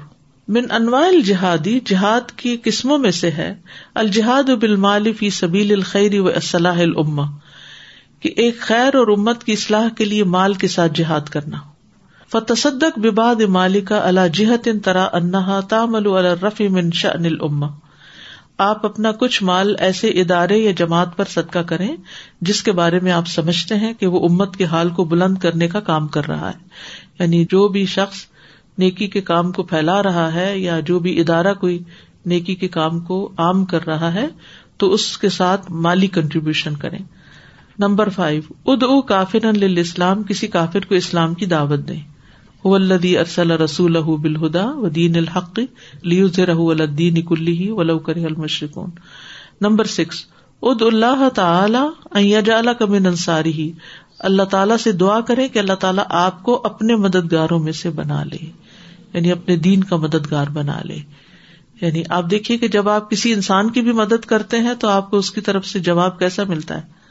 من 0.51 0.63
انواع 0.71 1.07
الجہادی، 1.07 1.79
جہاد 1.85 2.31
کی 2.31 2.57
قسموں 2.63 2.97
میں 2.97 3.11
سے 3.11 3.31
ہے، 3.31 3.55
الجہاد 3.95 4.43
بالمال 4.43 5.13
فی 5.13 5.29
سبیل 5.29 5.71
الخیر 5.71 6.19
و 6.19 6.27
اصلاح 6.27 6.79
الما 6.79 7.23
کہ 8.19 8.33
ایک 8.35 8.59
خیر 8.59 8.95
اور 8.95 9.07
امت 9.07 9.43
کی 9.43 9.53
اصلاح 9.53 9.89
کے 9.89 10.05
لیے 10.05 10.23
مال 10.23 10.53
کے 10.53 10.67
ساتھ 10.67 10.91
جہاد 10.95 11.21
کرنا۔ 11.21 11.57
فتصدق 12.31 12.99
بباد 12.99 13.35
مالکا 13.35 14.07
اللہ 14.07 14.27
جہت 14.33 14.67
ان 14.67 14.79
طرح 14.79 15.07
انہا 15.13 15.59
تامل 15.59 16.07
الرفی 16.07 16.67
من 16.67 16.91
شأن 16.91 17.25
الما 17.25 17.67
آپ 18.57 18.85
اپنا 18.85 19.11
کچھ 19.11 19.43
مال 19.43 19.75
ایسے 19.79 20.07
ادارے 20.07 20.57
یا 20.57 20.71
جماعت 20.71 21.17
پر 21.17 21.25
صدقہ 21.29 21.59
کریں، 21.59 21.95
جس 22.41 22.63
کے 22.63 22.71
بارے 22.71 22.99
میں 22.99 23.11
آپ 23.11 23.27
سمجھتے 23.27 23.75
ہیں 23.75 23.93
کہ 23.93 24.07
وہ 24.07 24.29
امت 24.29 24.57
کے 24.57 24.65
حال 24.65 24.89
کو 24.89 25.03
بلند 25.03 25.37
کرنے 25.37 25.67
کا 25.67 25.79
کام 25.79 26.07
کر 26.07 26.27
رہا 26.27 26.49
ہے۔ 26.49 26.59
یعنی 27.19 27.45
جو 27.45 27.67
بھی 27.67 27.85
شخص 27.85 28.30
نیکی 28.77 29.07
کے 29.07 29.21
کام 29.21 29.51
کو 29.51 29.63
پھیلا 29.63 30.03
رہا 30.03 30.33
ہے 30.33 30.59
یا 30.59 30.79
جو 30.79 30.99
بھی 30.99 31.19
ادارہ 31.19 31.53
کوئی 31.53 31.79
نیکی 32.25 32.55
کے 32.55 32.67
کام 32.67 32.99
کو 32.99 33.31
عام 33.37 33.65
کر 33.65 33.87
رہا 33.87 34.13
ہے، 34.13 34.27
تو 34.77 34.93
اس 34.93 35.17
کے 35.17 35.29
ساتھ 35.29 35.71
مالی 35.71 36.07
کنٹریبیوشن 36.07 36.75
کریں۔ 36.75 36.99
نمبر 37.79 38.09
فائیو 38.09 38.41
اد 38.65 38.83
او 38.83 39.01
کافر 39.01 39.45
اسلام 39.77 40.23
کسی 40.23 40.47
کافر 40.47 40.79
کو 40.79 40.95
اسلام 40.95 41.33
کی 41.33 41.45
دعوت 41.45 41.87
دیں۔ 41.87 42.01
ولدی 42.63 43.17
ارسل 43.17 43.51
رسول 43.51 44.01
بالہدا 44.01 44.65
و 44.65 44.89
دین 44.89 45.15
الحق 45.15 45.59
لیوز 46.01 46.39
رہ 46.39 46.55
الدین 46.55 47.21
کلی 47.21 47.71
ولو 47.71 47.99
کر 47.99 48.15
المشرقون 48.15 48.89
نمبر 49.61 49.83
سکس 49.83 50.15
اد 50.61 50.81
اللہ 50.81 51.29
تعالی 51.29 52.35
جالا 52.45 52.73
کمن 52.73 53.05
انصاری 53.05 53.51
ہی 53.51 53.71
اللہ 54.19 54.43
تعالیٰ 54.43 54.77
سے 54.77 54.91
دعا 54.91 55.21
کرے 55.21 55.47
کہ 55.47 55.59
اللہ 55.59 55.73
تعالیٰ 55.73 56.03
آپ 56.09 56.43
کو 56.43 56.61
اپنے 56.63 56.95
مددگاروں 56.95 57.59
میں 57.59 57.71
سے 57.71 57.89
بنا 57.89 58.23
لے۔ 58.23 58.50
یعنی 59.13 59.31
اپنے 59.31 59.55
دین 59.55 59.83
کا 59.83 59.95
مددگار 59.95 60.47
بنا 60.47 60.79
لے۔ 60.83 60.97
یعنی 61.81 62.03
آپ 62.09 62.31
دیکھیے 62.31 62.57
کہ 62.57 62.67
جب 62.67 62.89
آپ 62.89 63.11
کسی 63.11 63.33
انسان 63.33 63.69
کی 63.69 63.81
بھی 63.81 63.91
مدد 63.91 64.25
کرتے 64.25 64.57
ہیں 64.57 64.73
تو 64.73 64.87
آپ 64.87 65.11
کو 65.11 65.17
اس 65.17 65.31
کی 65.31 65.41
طرف 65.41 65.65
سے 65.65 65.79
جواب 65.79 66.19
کیسا 66.19 66.43
ملتا 66.43 66.77
ہے؟ 66.77 67.01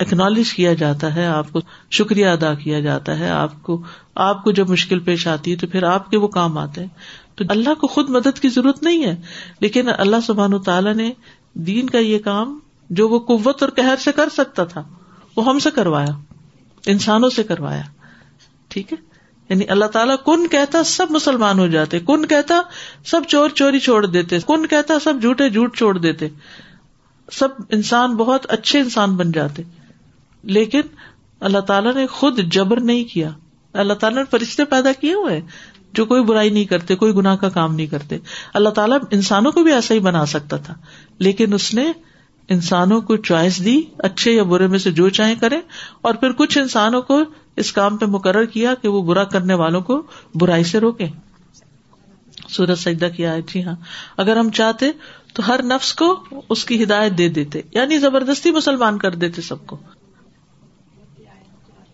اکنالج 0.00 0.52
کیا 0.52 0.74
جاتا 0.74 1.14
ہے، 1.14 1.26
آپ 1.26 1.52
کو 1.52 1.60
شکریہ 1.90 2.26
ادا 2.26 2.54
کیا 2.54 2.80
جاتا 2.80 3.18
ہے۔ 3.18 3.30
آپ 3.30 3.62
کو 3.62 3.82
آپ 4.14 4.44
کو 4.44 4.52
جب 4.52 4.70
مشکل 4.70 4.98
پیش 4.98 5.26
آتی 5.26 5.50
ہے 5.50 5.56
تو 5.56 5.66
پھر 5.66 5.82
آپ 5.82 6.10
کے 6.10 6.16
وہ 6.16 6.28
کام 6.28 6.58
آتے 6.58 6.80
ہیں۔ 6.80 6.88
تو 7.34 7.44
اللہ 7.48 7.74
کو 7.74 7.86
خود 7.86 8.10
مدد 8.10 8.38
کی 8.40 8.48
ضرورت 8.48 8.82
نہیں 8.82 9.04
ہے، 9.04 9.16
لیکن 9.60 9.88
اللہ 9.98 10.16
سبحان 10.26 10.58
تعالیٰ 10.58 10.94
نے 10.94 11.12
دین 11.54 11.90
کا 11.90 11.98
یہ 11.98 12.18
کام 12.18 12.58
جو 12.90 13.08
وہ 13.08 13.18
قوت 13.18 13.62
اور 13.62 13.70
قہر 13.70 13.94
سے 14.04 14.12
کر 14.12 14.28
سکتا 14.32 14.64
تھا، 14.64 14.82
وہ 15.36 15.44
ہم 15.44 15.58
سے 15.58 15.70
کروایا، 15.70 16.18
انسانوں 16.86 17.30
سے 17.30 17.42
کروایا۔ 17.42 17.82
ٹھیک 18.68 18.92
ہے؟ 18.92 19.15
یعنی 19.48 19.64
اللہ 19.68 19.84
تعالیٰ 19.84 20.16
کن 20.26 20.48
کہتا 20.48 20.84
سب 20.84 21.06
مسلمان 21.10 21.58
ہو 21.58 21.66
جاتے، 21.66 21.98
کن 21.98 22.26
کہتا 22.26 22.60
سب 23.04 23.20
چور 23.28 23.48
چوری 23.48 23.78
چھوڑ 23.78 24.06
دیتے، 24.06 24.38
کن 24.46 24.66
کہتا 24.66 24.98
سب 24.98 25.14
جھوٹے 25.20 25.50
جھوٹ 25.50 25.76
چھوڑ 25.76 25.98
دیتے۔ 25.98 26.28
سب 27.32 27.48
انسان 27.70 28.16
بہت 28.16 28.46
اچھے 28.48 28.80
انسان 28.80 29.16
بن 29.16 29.32
جاتے۔ 29.32 29.62
لیکن 30.42 30.80
اللہ 31.40 31.58
تعالیٰ 31.58 31.94
نے 31.94 32.06
خود 32.06 32.40
جبر 32.52 32.80
نہیں 32.80 33.04
کیا۔ 33.04 33.30
اللہ 33.72 33.92
تعالیٰ 33.92 34.18
نے 34.18 34.24
فرشتے 34.30 34.64
پیدا 34.64 34.92
کیے 34.92 35.14
ہوئے 35.14 35.40
جو 35.92 36.04
کوئی 36.04 36.24
برائی 36.24 36.50
نہیں 36.50 36.64
کرتے، 36.64 36.94
کوئی 36.94 37.14
گناہ 37.14 37.36
کا 37.36 37.48
کام 37.48 37.74
نہیں 37.74 37.86
کرتے۔ 37.86 38.18
اللہ 38.54 38.68
تعالیٰ 38.68 38.98
انسانوں 39.10 39.52
کو 39.52 39.62
بھی 39.62 39.72
ایسا 39.72 39.94
ہی 39.94 39.98
بنا 39.98 40.26
سکتا 40.26 40.56
تھا، 40.56 40.74
لیکن 41.18 41.52
اس 41.52 41.74
نے 41.74 41.92
انسانوں 42.48 43.00
کو 43.00 43.16
چوائس 43.16 43.64
دی، 43.64 43.82
اچھے 43.98 44.32
یا 44.32 44.42
برے 44.42 44.66
میں 44.66 44.78
سے 44.78 44.90
جو 44.90 45.08
چاہے 45.08 45.34
کرے، 45.34 45.60
اور 46.00 46.14
پھر 46.14 46.32
کچھ 46.32 46.58
انسانوں 46.58 47.02
کو 47.02 47.22
اس 47.56 47.72
کام 47.72 47.96
پہ 47.96 48.06
مقرر 48.06 48.44
کیا 48.44 48.74
کہ 48.82 48.88
وہ 48.88 49.02
برا 49.02 49.24
کرنے 49.24 49.54
والوں 49.54 49.80
کو 49.80 50.02
برائی 50.34 50.64
سے 50.64 50.80
روکے۔ 50.80 51.06
سورج 52.48 52.78
سجدہ 52.78 53.08
کیا 53.16 53.32
ہے 53.32 53.42
جی 53.42 53.64
ہاں۔ 53.64 53.74
اگر 54.16 54.36
ہم 54.36 54.50
چاہتے 54.50 54.90
تو 55.34 55.46
ہر 55.48 55.62
نفس 55.62 55.94
کو 55.94 56.24
اس 56.48 56.64
کی 56.64 56.82
ہدایت 56.82 57.18
دے 57.18 57.28
دیتے 57.28 57.60
یعنی 57.70 57.98
زبردستی 57.98 58.50
مسلمان 58.50 58.98
کر 58.98 59.14
دیتے 59.14 59.42
سب 59.42 59.66
کو۔ 59.66 59.76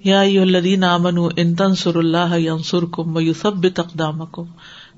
یا 0.04 0.20
الدین 0.20 0.84
امن 0.84 1.18
ان 1.36 1.54
تنسر 1.54 1.96
اللہ 1.96 2.38
ینسر 2.38 2.84
کم 2.92 3.32
سب 3.32 3.68
تقدام 3.74 4.26
کم 4.26 4.44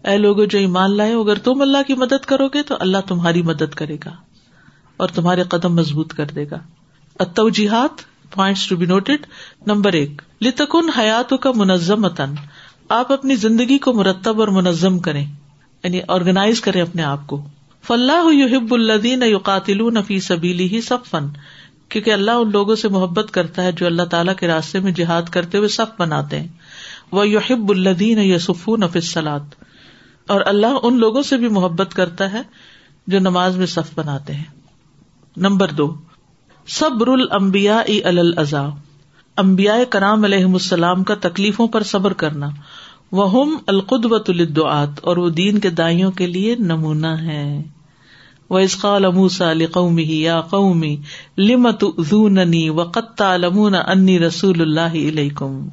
اے 0.04 0.18
لوگ 0.18 0.44
جو 0.44 0.58
ایمان 0.58 0.96
لائے، 0.96 1.12
اگر 1.12 1.38
تم 1.38 1.60
اللہ 1.60 1.78
کی 1.86 1.94
مدد 1.94 2.24
کرو 2.24 2.48
گے 2.48 2.62
تو 2.62 2.76
اللہ 2.80 2.98
تمہاری 3.08 3.42
مدد 3.42 3.74
کرے 3.74 3.96
گا۔ 4.04 4.34
اور 4.96 5.09
تمہارے 5.09 5.42
قدم 5.42 5.74
مضبوط 5.74 6.12
کر 6.12 6.26
دے 6.26 6.44
گا۔ 6.50 6.59
اتوجیحات 7.20 8.02
points 8.33 8.68
to 8.68 8.76
be 8.76 8.87
noted 8.87 9.26
number 9.66 9.92
ایک، 9.92 10.22
لتکن 10.40 10.90
حیات 10.90 11.35
کا 11.40 11.52
منظم 11.54 12.00
متن 12.00 12.35
آپ 12.88 13.12
اپنی 13.12 13.37
زندگی 13.37 13.78
کو 13.78 13.92
مرتب 13.92 14.40
اور 14.40 14.48
منظم 14.48 14.98
کریں 14.98 15.26
یعنی 15.85 16.00
آرگنائز 16.09 16.61
کریں 16.61 16.83
اپنے 16.83 17.02
آپ 17.02 17.26
کو۔ 17.26 17.48
فلاح 17.87 18.24
یحب 18.33 18.74
الدین 18.74 19.22
یوقاتل 19.22 19.94
نفی 19.94 20.20
سبیلی 20.20 20.68
ہی 20.68 20.80
سب 20.80 21.04
فن 21.11 21.26
کیونکہ 21.88 22.11
اللہ 22.11 22.30
ان 22.30 22.50
لوگوں 22.50 22.76
سے 22.76 22.88
محبت 22.88 23.30
کرتا 23.30 23.62
ہے 23.62 23.72
جو 23.72 23.87
اللہ 23.87 24.02
تعالیٰ 24.02 24.35
کے 24.37 24.46
راستے 24.46 24.80
میں 24.80 24.92
جہاد 24.92 25.22
کرتے 25.22 25.59
ہوئے 25.59 25.68
سب 25.68 25.87
بناتے 25.98 26.40
ہیں۔ 26.40 26.48
وہ 27.12 27.28
یحب 27.28 27.70
الدین 27.70 28.18
یسف 28.18 28.68
نفیس 28.68 29.12
سلاد 29.12 29.40
اور 30.26 30.40
اللہ 30.46 30.76
ان 30.83 30.98
لوگوں 30.98 31.22
سے 31.22 31.37
بھی 31.37 31.48
محبت 31.48 31.94
کرتا 31.94 32.33
ہے 32.33 32.42
جو 33.07 33.18
نماز 33.18 33.57
میں 33.57 33.66
صف 33.66 33.98
بناتے 33.98 34.35
ہیں۔ 34.35 34.63
نمبر 35.37 35.70
دو 35.70 35.94
صبر 36.68 37.09
المبیا 37.09 37.83
الزا 38.05 38.68
امبیا 39.37 39.75
کرام 39.90 40.25
علیہ 40.25 40.44
السلام 40.44 41.05
کا 41.05 41.14
تکلیفوں 41.14 41.68
پر 41.68 41.83
صبر 41.83 42.12
کرنا 42.12 42.51
وہ 43.12 43.57
القدوت 43.66 44.31
الدعات 44.31 44.88
اور 45.03 45.16
وہ 45.16 45.31
دین 45.31 45.59
کے 45.59 45.70
دائیوں 45.70 46.11
کے 46.11 46.27
لیے 46.27 46.55
نمونہ 46.55 47.07
ہے 47.07 47.62
وہ 48.51 48.59
اسقال 48.59 49.05
اموسا 49.05 49.53
قومی 49.73 50.23
یا 50.23 50.40
قومی 50.40 50.97
لمت 51.38 51.85
زوننی 51.99 52.68
و 52.68 52.83
قطع 52.83 53.37
لمون 53.37 53.75
انی 53.75 54.18
رسول 54.18 54.61
اللہ 54.61 55.09
علیکم 55.09 55.68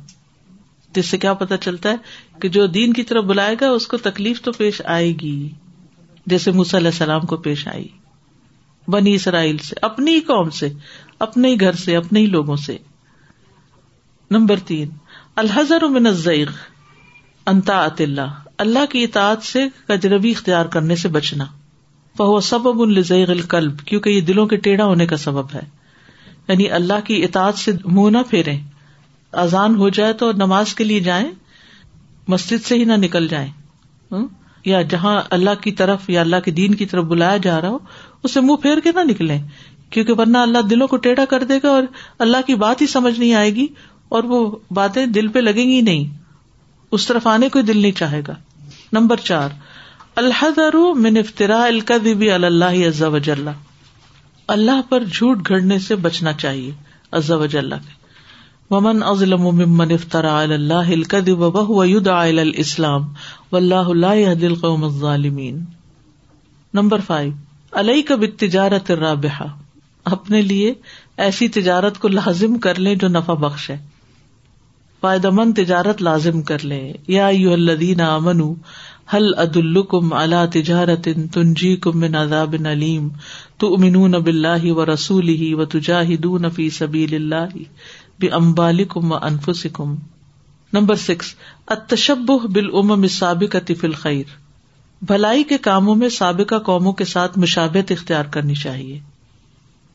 جس 0.95 1.05
سے 1.05 1.17
کیا 1.17 1.33
پتا 1.33 1.57
چلتا 1.57 1.89
ہے 1.89 1.95
کہ 2.41 2.49
جو 2.49 2.67
دین 2.67 2.93
کی 2.93 3.03
طرف 3.03 3.23
بلائے 3.23 3.55
گا، 3.61 3.69
اس 3.69 3.87
کو 3.87 3.97
تکلیف 3.97 4.41
تو 4.41 4.51
پیش 4.51 4.81
آئے 4.85 5.11
گی۔ 5.11 5.49
جیسے 6.25 6.51
موسی 6.51 6.77
علیہ 6.77 6.87
السلام 6.87 7.21
کو 7.21 7.37
پیش 7.37 7.67
آئی۔ 7.67 7.87
بنی 8.91 9.13
اسرائیل 9.13 9.57
سے، 9.57 9.75
اپنی 9.81 10.19
قوم 10.19 10.49
سے، 10.49 10.69
اپنے 11.19 11.47
ہی 11.47 11.59
گھر 11.59 11.73
سے، 11.73 11.95
اپنے 11.95 12.19
ہی 12.19 12.25
لوگوں 12.25 12.55
سے۔ 12.55 12.77
نمبر 14.31 14.55
تین 14.65 14.89
الحضر 15.35 15.85
من 15.85 16.07
الزیغ 16.07 16.47
انتا 17.45 17.87
اللہ 17.99 18.43
اللہ 18.57 18.85
کی 18.89 19.03
اطاعت 19.03 19.43
سے 19.43 19.67
کجربی 19.87 20.31
اختیار 20.31 20.65
کرنے 20.65 20.95
سے 20.95 21.07
بچنا۔ 21.07 21.45
فہو 22.17 22.39
سبب 22.39 22.79
الزیغ 22.79 23.31
القلب، 23.31 23.79
کیونکہ 23.79 24.09
یہ 24.09 24.21
دلوں 24.21 24.45
کے 24.45 24.55
ٹیڑھا 24.55 24.85
ہونے 24.85 25.05
کا 25.05 25.17
سبب 25.17 25.45
ہے۔ 25.53 25.69
یعنی 26.47 26.69
اللہ 26.69 27.05
کی 27.05 27.23
اطاعت 27.23 27.55
سے 27.55 27.71
منہ 27.85 28.17
نہ 28.17 28.23
پھیرے 28.29 28.57
اذان 29.31 29.75
ہو 29.75 29.89
جائے 29.89 30.13
تو 30.13 30.31
نماز 30.31 30.75
کے 30.75 30.83
لیے 30.83 30.99
جائیں، 30.99 31.31
مسجد 32.27 32.65
سے 32.65 32.75
ہی 32.75 32.83
نہ 32.83 32.93
نکل 32.93 33.27
جائیں۔ 33.27 33.51
یا 34.65 34.81
جہاں 34.81 35.21
اللہ 35.29 35.49
کی 35.61 35.71
طرف 35.71 36.09
یا 36.09 36.21
اللہ 36.21 36.35
کے 36.45 36.51
دین 36.51 36.75
کی 36.75 36.85
طرف 36.85 37.03
بلایا 37.03 37.37
جا 37.37 37.61
رہا 37.61 37.69
ہو 37.69 37.77
اسے 38.23 38.41
منہ 38.41 38.55
پھیر 38.55 38.77
کے 38.79 38.91
نہ 38.95 38.99
نکلے 39.03 39.39
کیونکہ 39.89 40.13
ورنہ 40.17 40.37
اللہ 40.37 40.57
دلوں 40.57 40.87
کو 40.87 40.97
ٹیڑھا 40.97 41.25
کر 41.25 41.43
دے 41.43 41.59
گا 41.63 41.69
اور 41.69 41.83
اللہ 42.19 42.37
کی 42.47 42.55
بات 42.55 42.81
ہی 42.81 42.87
سمجھ 42.87 43.19
نہیں 43.19 43.33
آئے 43.33 43.55
گی 43.55 43.67
اور 44.09 44.23
وہ 44.23 44.55
باتیں 44.71 45.05
دل 45.05 45.27
پہ 45.27 45.39
لگیں 45.39 45.69
گی 45.69 45.81
نہیں۔ 45.81 46.17
اس 46.91 47.07
طرف 47.07 47.27
آنے 47.27 47.49
کو 47.49 47.61
دل 47.61 47.77
نہیں 47.77 47.91
چاہے 47.91 48.21
گا۔ 48.27 48.33
نمبر 48.93 49.17
چار 49.17 49.49
الحدر 50.15 50.75
من 50.95 51.17
افطرا 51.17 51.63
القدبی 51.63 52.31
اللہ 52.31 52.87
عز 52.87 53.03
وجل۔ 53.03 53.49
اللہ 54.47 54.81
پر 54.89 55.03
جھوٹ 55.03 55.47
گھڑنے 55.47 55.79
سے 55.79 55.95
بچنا 55.95 56.33
چاہیے 56.33 56.71
عز 57.11 57.31
وجل۔ 57.31 57.69
کے 57.69 58.01
ومن 58.69 59.03
ازلم 59.03 59.41
ممن 59.41 59.91
افطرا 59.91 60.41
اللہ 60.41 60.73
القدب 60.73 61.41
وهو 61.41 61.83
يدعى 61.85 62.29
الى 62.29 62.39
الاسلام 62.39 63.13
واللہ 63.51 63.89
لا 63.89 64.13
يهدي 64.13 64.45
القوم 64.45 64.83
الظالمین۔ 64.83 65.63
نمبر 66.73 66.99
فائیو 67.07 67.31
علیہ 67.73 68.01
کب 68.01 68.25
تجارت 68.37 68.91
الرابحہ، 68.91 69.45
اپنے 70.05 70.41
لیے 70.41 70.73
ایسی 71.17 71.47
تجارت 71.47 71.99
کو 71.99 72.07
لازم 72.07 72.57
کر 72.57 72.79
لیں 72.79 72.95
جو 72.95 73.07
نفع 73.07 73.33
بخش 73.33 73.69
ہے۔ 73.69 73.77
فائدہ 75.01 75.29
مند 75.29 75.53
تجارت 75.55 76.01
لازم 76.01 76.41
کر 76.41 76.65
لیں۔ 76.65 76.93
یا 77.07 77.27
یو 77.27 77.53
الدین 77.53 78.01
امن 78.01 78.41
حل 79.13 79.33
عد 79.37 79.57
الکم 79.57 80.13
اللہ 80.13 80.45
تجارت 80.53 81.07
تنجی 81.33 81.75
کم 81.75 81.99
من 81.99 82.15
عذاب 82.15 82.55
علیم 82.65 83.09
تو 83.57 83.73
امنون 83.73 84.15
اب 84.15 84.25
اللہ 84.25 84.71
و 84.71 84.85
رسول 84.85 85.27
ہی 85.27 85.53
و 85.53 85.65
تجاہدون 85.65 86.49
فی 86.49 86.69
سبیل 86.69 87.15
اللہ 87.15 87.57
بے 88.19 88.27
امبالکم 88.27 89.11
و 89.11 89.15
انفسکم 89.15 89.95
نمبر 90.73 90.95
سکس 90.95 91.25
اتشب 91.67 92.31
بالامم 92.53 93.01
السابقۃ 93.01 93.67
فی 93.67 93.87
الخیر۔ 93.87 94.50
بھلائی 95.01 95.43
کے 95.43 95.57
کاموں 95.57 95.95
میں 95.95 96.09
سابقہ 96.09 96.59
قوموں 96.59 96.93
کے 96.93 97.05
ساتھ 97.05 97.39
مشابت 97.39 97.91
اختیار 97.91 98.25
کرنی 98.25 98.55
چاہیے۔ 98.55 98.99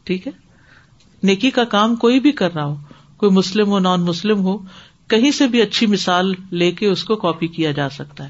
ٹھیک 0.05 0.27
ہے؟ 0.27 0.33
نیکی 1.23 1.51
کا 1.51 1.65
کام 1.65 1.97
کوئی 1.97 2.21
بھی 2.21 2.33
کر 2.33 2.55
رہا 2.55 2.65
ہو، 2.65 2.77
کوئی 3.17 3.33
مسلم 3.33 3.67
ہو 3.67 3.79
نان 3.79 4.01
مسلم 4.01 4.41
ہو، 4.41 4.59
کہیں 5.09 5.31
سے 5.31 5.47
بھی 5.47 5.63
اچھی 5.63 5.87
مثال 5.87 6.35
لے 6.53 6.71
کے 6.71 6.87
اس 6.87 7.05
کو 7.05 7.17
کاپی 7.17 7.47
کیا 7.47 7.73
جا 7.73 7.91
سکتا 7.91 8.25
ہے۔ 8.25 8.29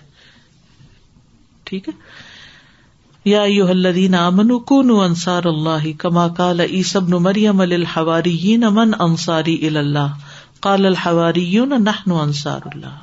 ٹھیک 1.64 1.88
ہے؟ 1.88 1.92
یا 3.24 3.42
یو 3.42 3.66
الذین 3.66 4.14
آمنوا 4.14 4.58
کونوا 4.58 5.04
انصار 5.04 5.44
اللہ 5.44 5.92
کما 5.98 6.28
قال 6.28 6.60
عیسی 6.60 6.98
ابن 6.98 7.10
مریم 7.10 7.62
للحواریین 7.62 8.64
من 8.70 8.90
انصاری 8.98 9.66
الی 9.66 9.78
اللہ، 9.78 10.16
قال 10.60 10.94
نحن 11.78 12.12
انصار 12.12 12.60
اللہ۔ 12.64 12.98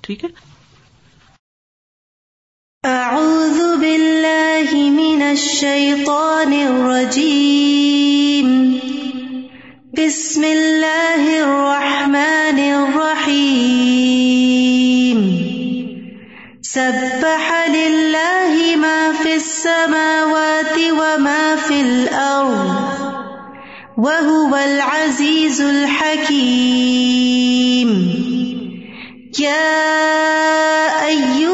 ٹھیک 0.00 0.24
ہے؟ 0.24 0.55
اعوذ 3.06 3.58
باللہ 3.80 4.70
من 4.92 5.20
الشیطان 5.22 6.52
الرجیم 6.60 8.48
بسم 9.96 10.46
اللہ 10.46 11.28
الرحمن 11.34 12.58
الرحیم 12.62 13.60
سبح 16.64 17.46
للہ 17.68 18.74
ما 18.78 18.98
فی 19.22 19.32
السماوات 19.32 20.78
وما 20.98 21.44
فی 21.66 21.78
الارض 21.80 23.04
وهو 23.98 24.54
العزیز 24.56 25.60
الحکیم 25.62 26.66
یا 29.38 29.64
ایوہ 31.04 31.45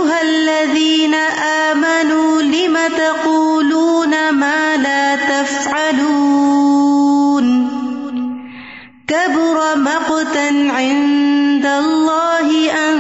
مقتا 10.23 10.71
عند 10.71 11.67
الله 11.67 12.71
أن 12.71 12.97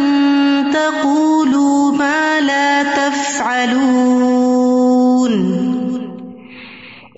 تقولوا 0.72 1.92
ما 1.92 2.40
لا 2.40 2.82
تفعلون. 2.82 4.12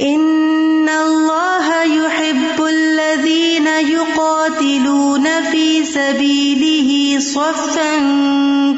إن 0.01 0.89
الله 0.89 1.83
يحب 1.83 2.65
الذين 2.65 3.67
يقاتلون 3.67 5.27
في 5.51 5.85
سبيله 5.85 7.19
صفا 7.21 7.95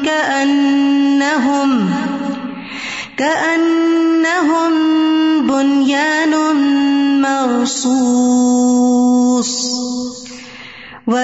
كأنهم 0.05 1.69
كأنهم 3.17 4.71
بنيان 5.47 6.33
مرصوص 7.21 8.26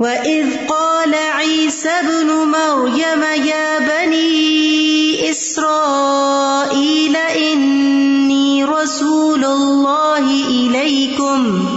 وَإِذْ 0.00 0.64
قَالَ 0.68 1.14
عِيسَى 1.14 1.88
ابْنُ 1.88 2.26
مَرْيَمَ 2.32 3.22
يَا 3.44 3.78
بَنِي 3.78 5.30
إِسْرَائِيلَ 5.30 7.16
إِنِّي 7.16 8.64
رَسُولُ 8.64 9.44
اللَّهِ 9.44 10.24
إِلَيْكُمْ 10.48 11.68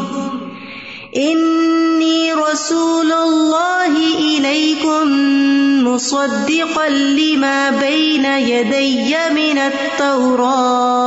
إِنِّي 1.17 2.33
رَسُولُ 2.33 3.11
اللَّهِ 3.11 3.93
إِلَيْكُمْ 4.19 5.07
مُصَدِّقًا 5.83 6.89
لِمَا 6.89 7.69
بَيْنَ 7.69 8.25
يَدَيَّ 8.25 9.17
مِنَ 9.35 9.57
التَّوْرَاةِ 9.59 11.03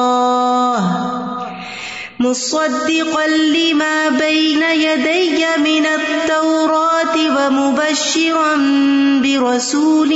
مصدقا 2.30 3.26
لما 3.26 4.08
بين 4.08 4.62
يدي 4.62 5.46
من 5.58 5.86
التوراة 5.86 7.16
ومبشرا 7.36 8.56
برسول 9.22 10.12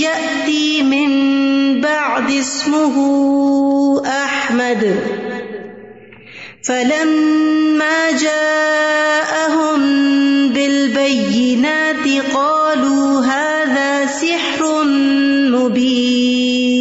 يأتي 0.00 0.82
من 0.82 1.10
بعد 1.80 2.30
اسمه 2.30 2.96
أحمد. 4.06 4.82
فلما 6.62 8.10
جاءهم 8.10 9.80
بالبينات 10.48 12.06
قالوا 12.34 13.20
هذا 13.20 14.06
سحر 14.06 14.84
مبين. 15.54 16.77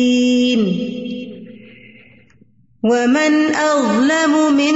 ومن 2.83 3.55
أظلم 3.55 4.53
من 4.53 4.75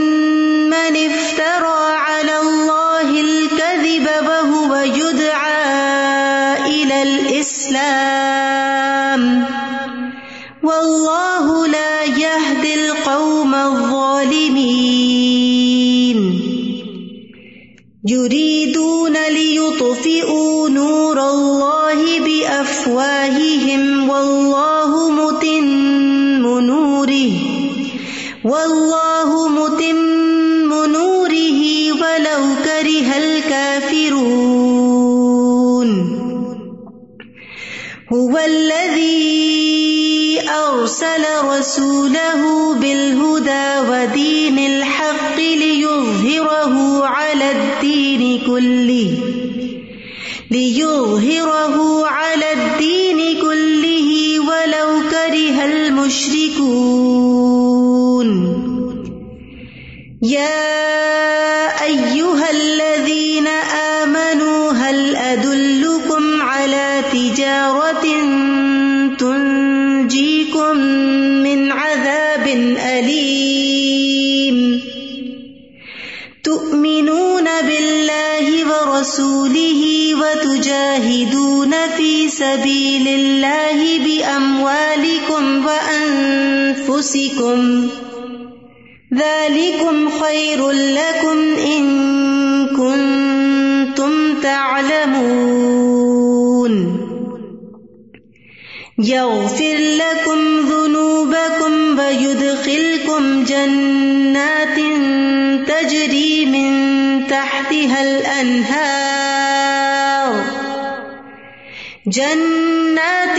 رسوله 41.81 42.41
بالهدى 42.75 43.67
ودين 43.89 44.57
الحق 44.59 45.37
ليظهره 45.37 47.05
على 47.05 47.51
الدين 47.51 48.39
كله 48.47 49.11
ليظهره 50.51 52.05
على 52.05 52.45
الدين 52.53 53.41
كله 53.41 54.39
ولو 54.39 54.89
كره 55.09 55.65
المشركون. 55.65 57.01
يا 60.21 60.80
ورسوله 79.11 79.81
وتجاهدون 80.15 81.73
في 81.97 82.29
سبيل 82.29 83.07
الله 83.07 83.99
بأموالكم 83.99 85.65
وأنفسكم 85.65 87.59
ذلكم 89.13 90.09
خير 90.09 90.71
لكم 90.71 91.37
إن 91.75 91.83
كنتم 92.67 94.41
تعلمون 94.41 95.51
يغفر 98.99 99.77
لكم 100.03 100.39
ذنوبكم 100.69 101.99
ويدخلكم 101.99 103.43
جنات 103.43 104.77
تجري 105.67 106.30
تحتها 107.71 108.03
الأنهار 108.03 109.51
جنات 112.07 113.37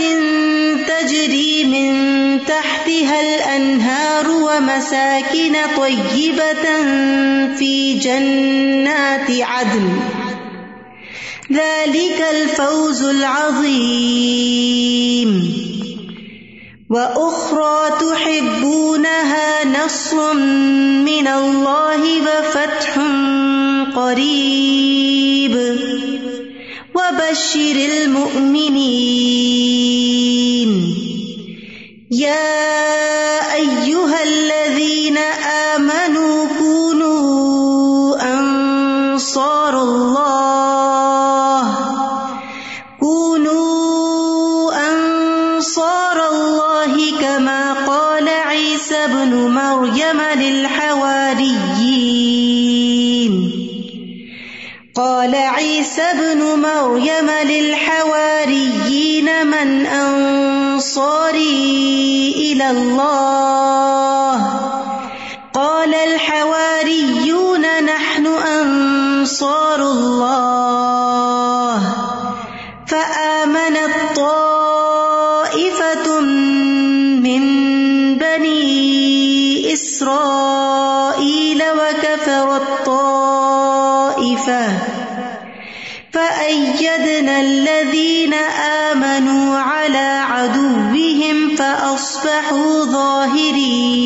تجري 0.87 1.63
من 1.63 1.93
تحتها 2.45 3.21
الأنهار 3.21 4.29
ومساكن 4.29 5.55
طيبة 5.77 6.63
في 7.55 7.93
جنات 7.99 9.31
عدن 9.31 9.99
ذلك 11.51 12.23
الفوز 12.31 13.03
العظيم 13.03 14.53
وأخرى 16.89 17.89
تحبونها 18.01 19.65
نصر 19.65 20.33
من 20.33 21.27
الله 21.27 22.21
وفتح 22.21 22.97
قريب 23.95 25.55
وبشر 26.95 27.77
المؤمنين. 27.93 29.23
يا 32.11 33.53
أيها 33.55 34.23
الذين 34.23 35.17
آمنوا 35.77 36.47
كونوا 36.59 38.15
أنصار 38.39 39.81
الله. 39.81 41.63
كونوا 42.99 44.73
أنصار 44.93 46.17
الله 46.31 46.93
كما 47.21 47.73
قال 47.87 48.27
عيسى 48.29 48.95
ابن 48.95 49.31
مريم 49.33 50.21
للحواريين. 50.37 51.13
قال 54.95 55.35
عيسى 55.35 56.01
ابن 56.01 56.37
مريم 56.37 57.29
للحواريين 57.49 59.25
من 59.47 59.85
أنصاري 59.85 61.33
إلى 62.37 62.71
الله. 62.71 64.37
قال 65.53 65.93
الحواريون 65.93 67.61
نحن 67.85 68.25
أنصار 68.27 69.81
الله. 69.81 70.72
فأيدنا 86.13 87.37
الذين 87.39 88.33
آمنوا 88.63 89.61
على 89.61 90.09
عدوهم 90.27 91.55
فأصبحوا 91.57 92.83
ظاهرين 92.91 94.03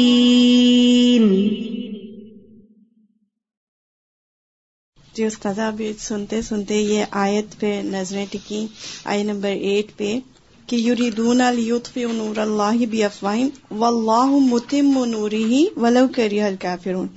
جی 5.14 5.26
استاذہ، 5.26 5.62
ابھی 5.62 5.94
سنتے 6.00 6.42
سنتے 6.42 6.76
یہ 6.76 7.06
آیت 7.12 7.60
پہ 7.60 7.82
نظریں 7.86 8.26
ٹکی۔ 8.32 8.68
آئی 9.06 9.24
نمبر 9.24 9.50
ایٹ 9.50 9.98
پہ 9.98 10.20
کہ 10.68 10.76
یریدون 10.76 11.42
الیطفئ 11.42 12.04
نور 12.14 12.38
اللہ 12.38 12.86
بافواہم 12.92 13.82
واللہ 13.82 14.26
متم 14.26 15.06
نورہ 15.06 15.80
ولو 15.80 16.08
کرہ 16.16 16.42
الکافرون۔ 16.42 17.08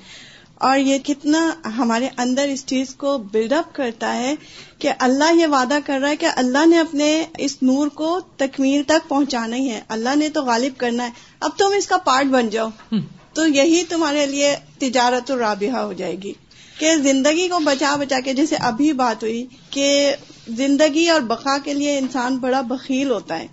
اور 0.60 0.78
یہ 0.78 0.98
کتنا 0.98 1.52
ہمارے 1.78 2.08
اندر 2.16 2.48
اس 2.48 2.66
چیز 2.66 2.94
کو 2.94 3.18
بلڈ 3.18 3.52
اپ 3.52 3.74
کرتا 3.74 4.14
ہے 4.16 4.34
کہ 4.78 4.90
اللہ 4.98 5.36
یہ 5.36 5.46
وعدہ 5.46 5.78
کر 5.86 5.98
رہا 6.02 6.08
ہے 6.08 6.16
کہ 6.16 6.26
اللہ 6.36 6.66
نے 6.66 6.78
اپنے 6.78 7.24
اس 7.38 7.56
نور 7.62 7.88
کو 7.88 8.20
تکمیل 8.36 8.82
تک 8.82 9.08
پہنچانا 9.08 9.56
ہی 9.56 9.70
ہے۔ 9.70 9.80
اللہ 9.88 10.16
نے 10.16 10.28
تو 10.28 10.44
غالب 10.44 10.72
کرنا 10.76 11.04
ہے۔ 11.04 11.10
اب 11.40 11.50
تم 11.58 11.64
اس 11.76 11.86
کا 11.86 11.96
پارٹ 11.96 12.26
بن 12.26 12.48
جاؤ۔ 12.48 12.68
تو 13.34 13.46
یہی 13.46 13.84
تمہارے 13.84 14.26
لیے 14.26 14.56
تجارت 14.78 15.30
الرابحہ 15.30 15.78
ہو 15.78 15.92
جائے 15.92 16.16
گی۔ 16.22 16.32
کہ 16.78 16.96
زندگی 16.96 17.48
کو 17.48 17.58
بچا 17.58 17.96
بچا 17.96 18.20
کے 18.20 18.32
جیسے 18.32 18.56
ابھی 18.56 18.92
بات 18.92 19.22
ہوئی 19.22 19.46
کہ 19.70 20.14
زندگی 20.48 21.08
اور 21.08 21.20
بقا 21.20 21.58
کے 21.58 21.74
لیے 21.74 21.98
انسان 21.98 22.36
بڑا 22.36 22.60
بخیل 22.60 23.10
ہوتا 23.10 23.38
ہے۔ 23.38 23.46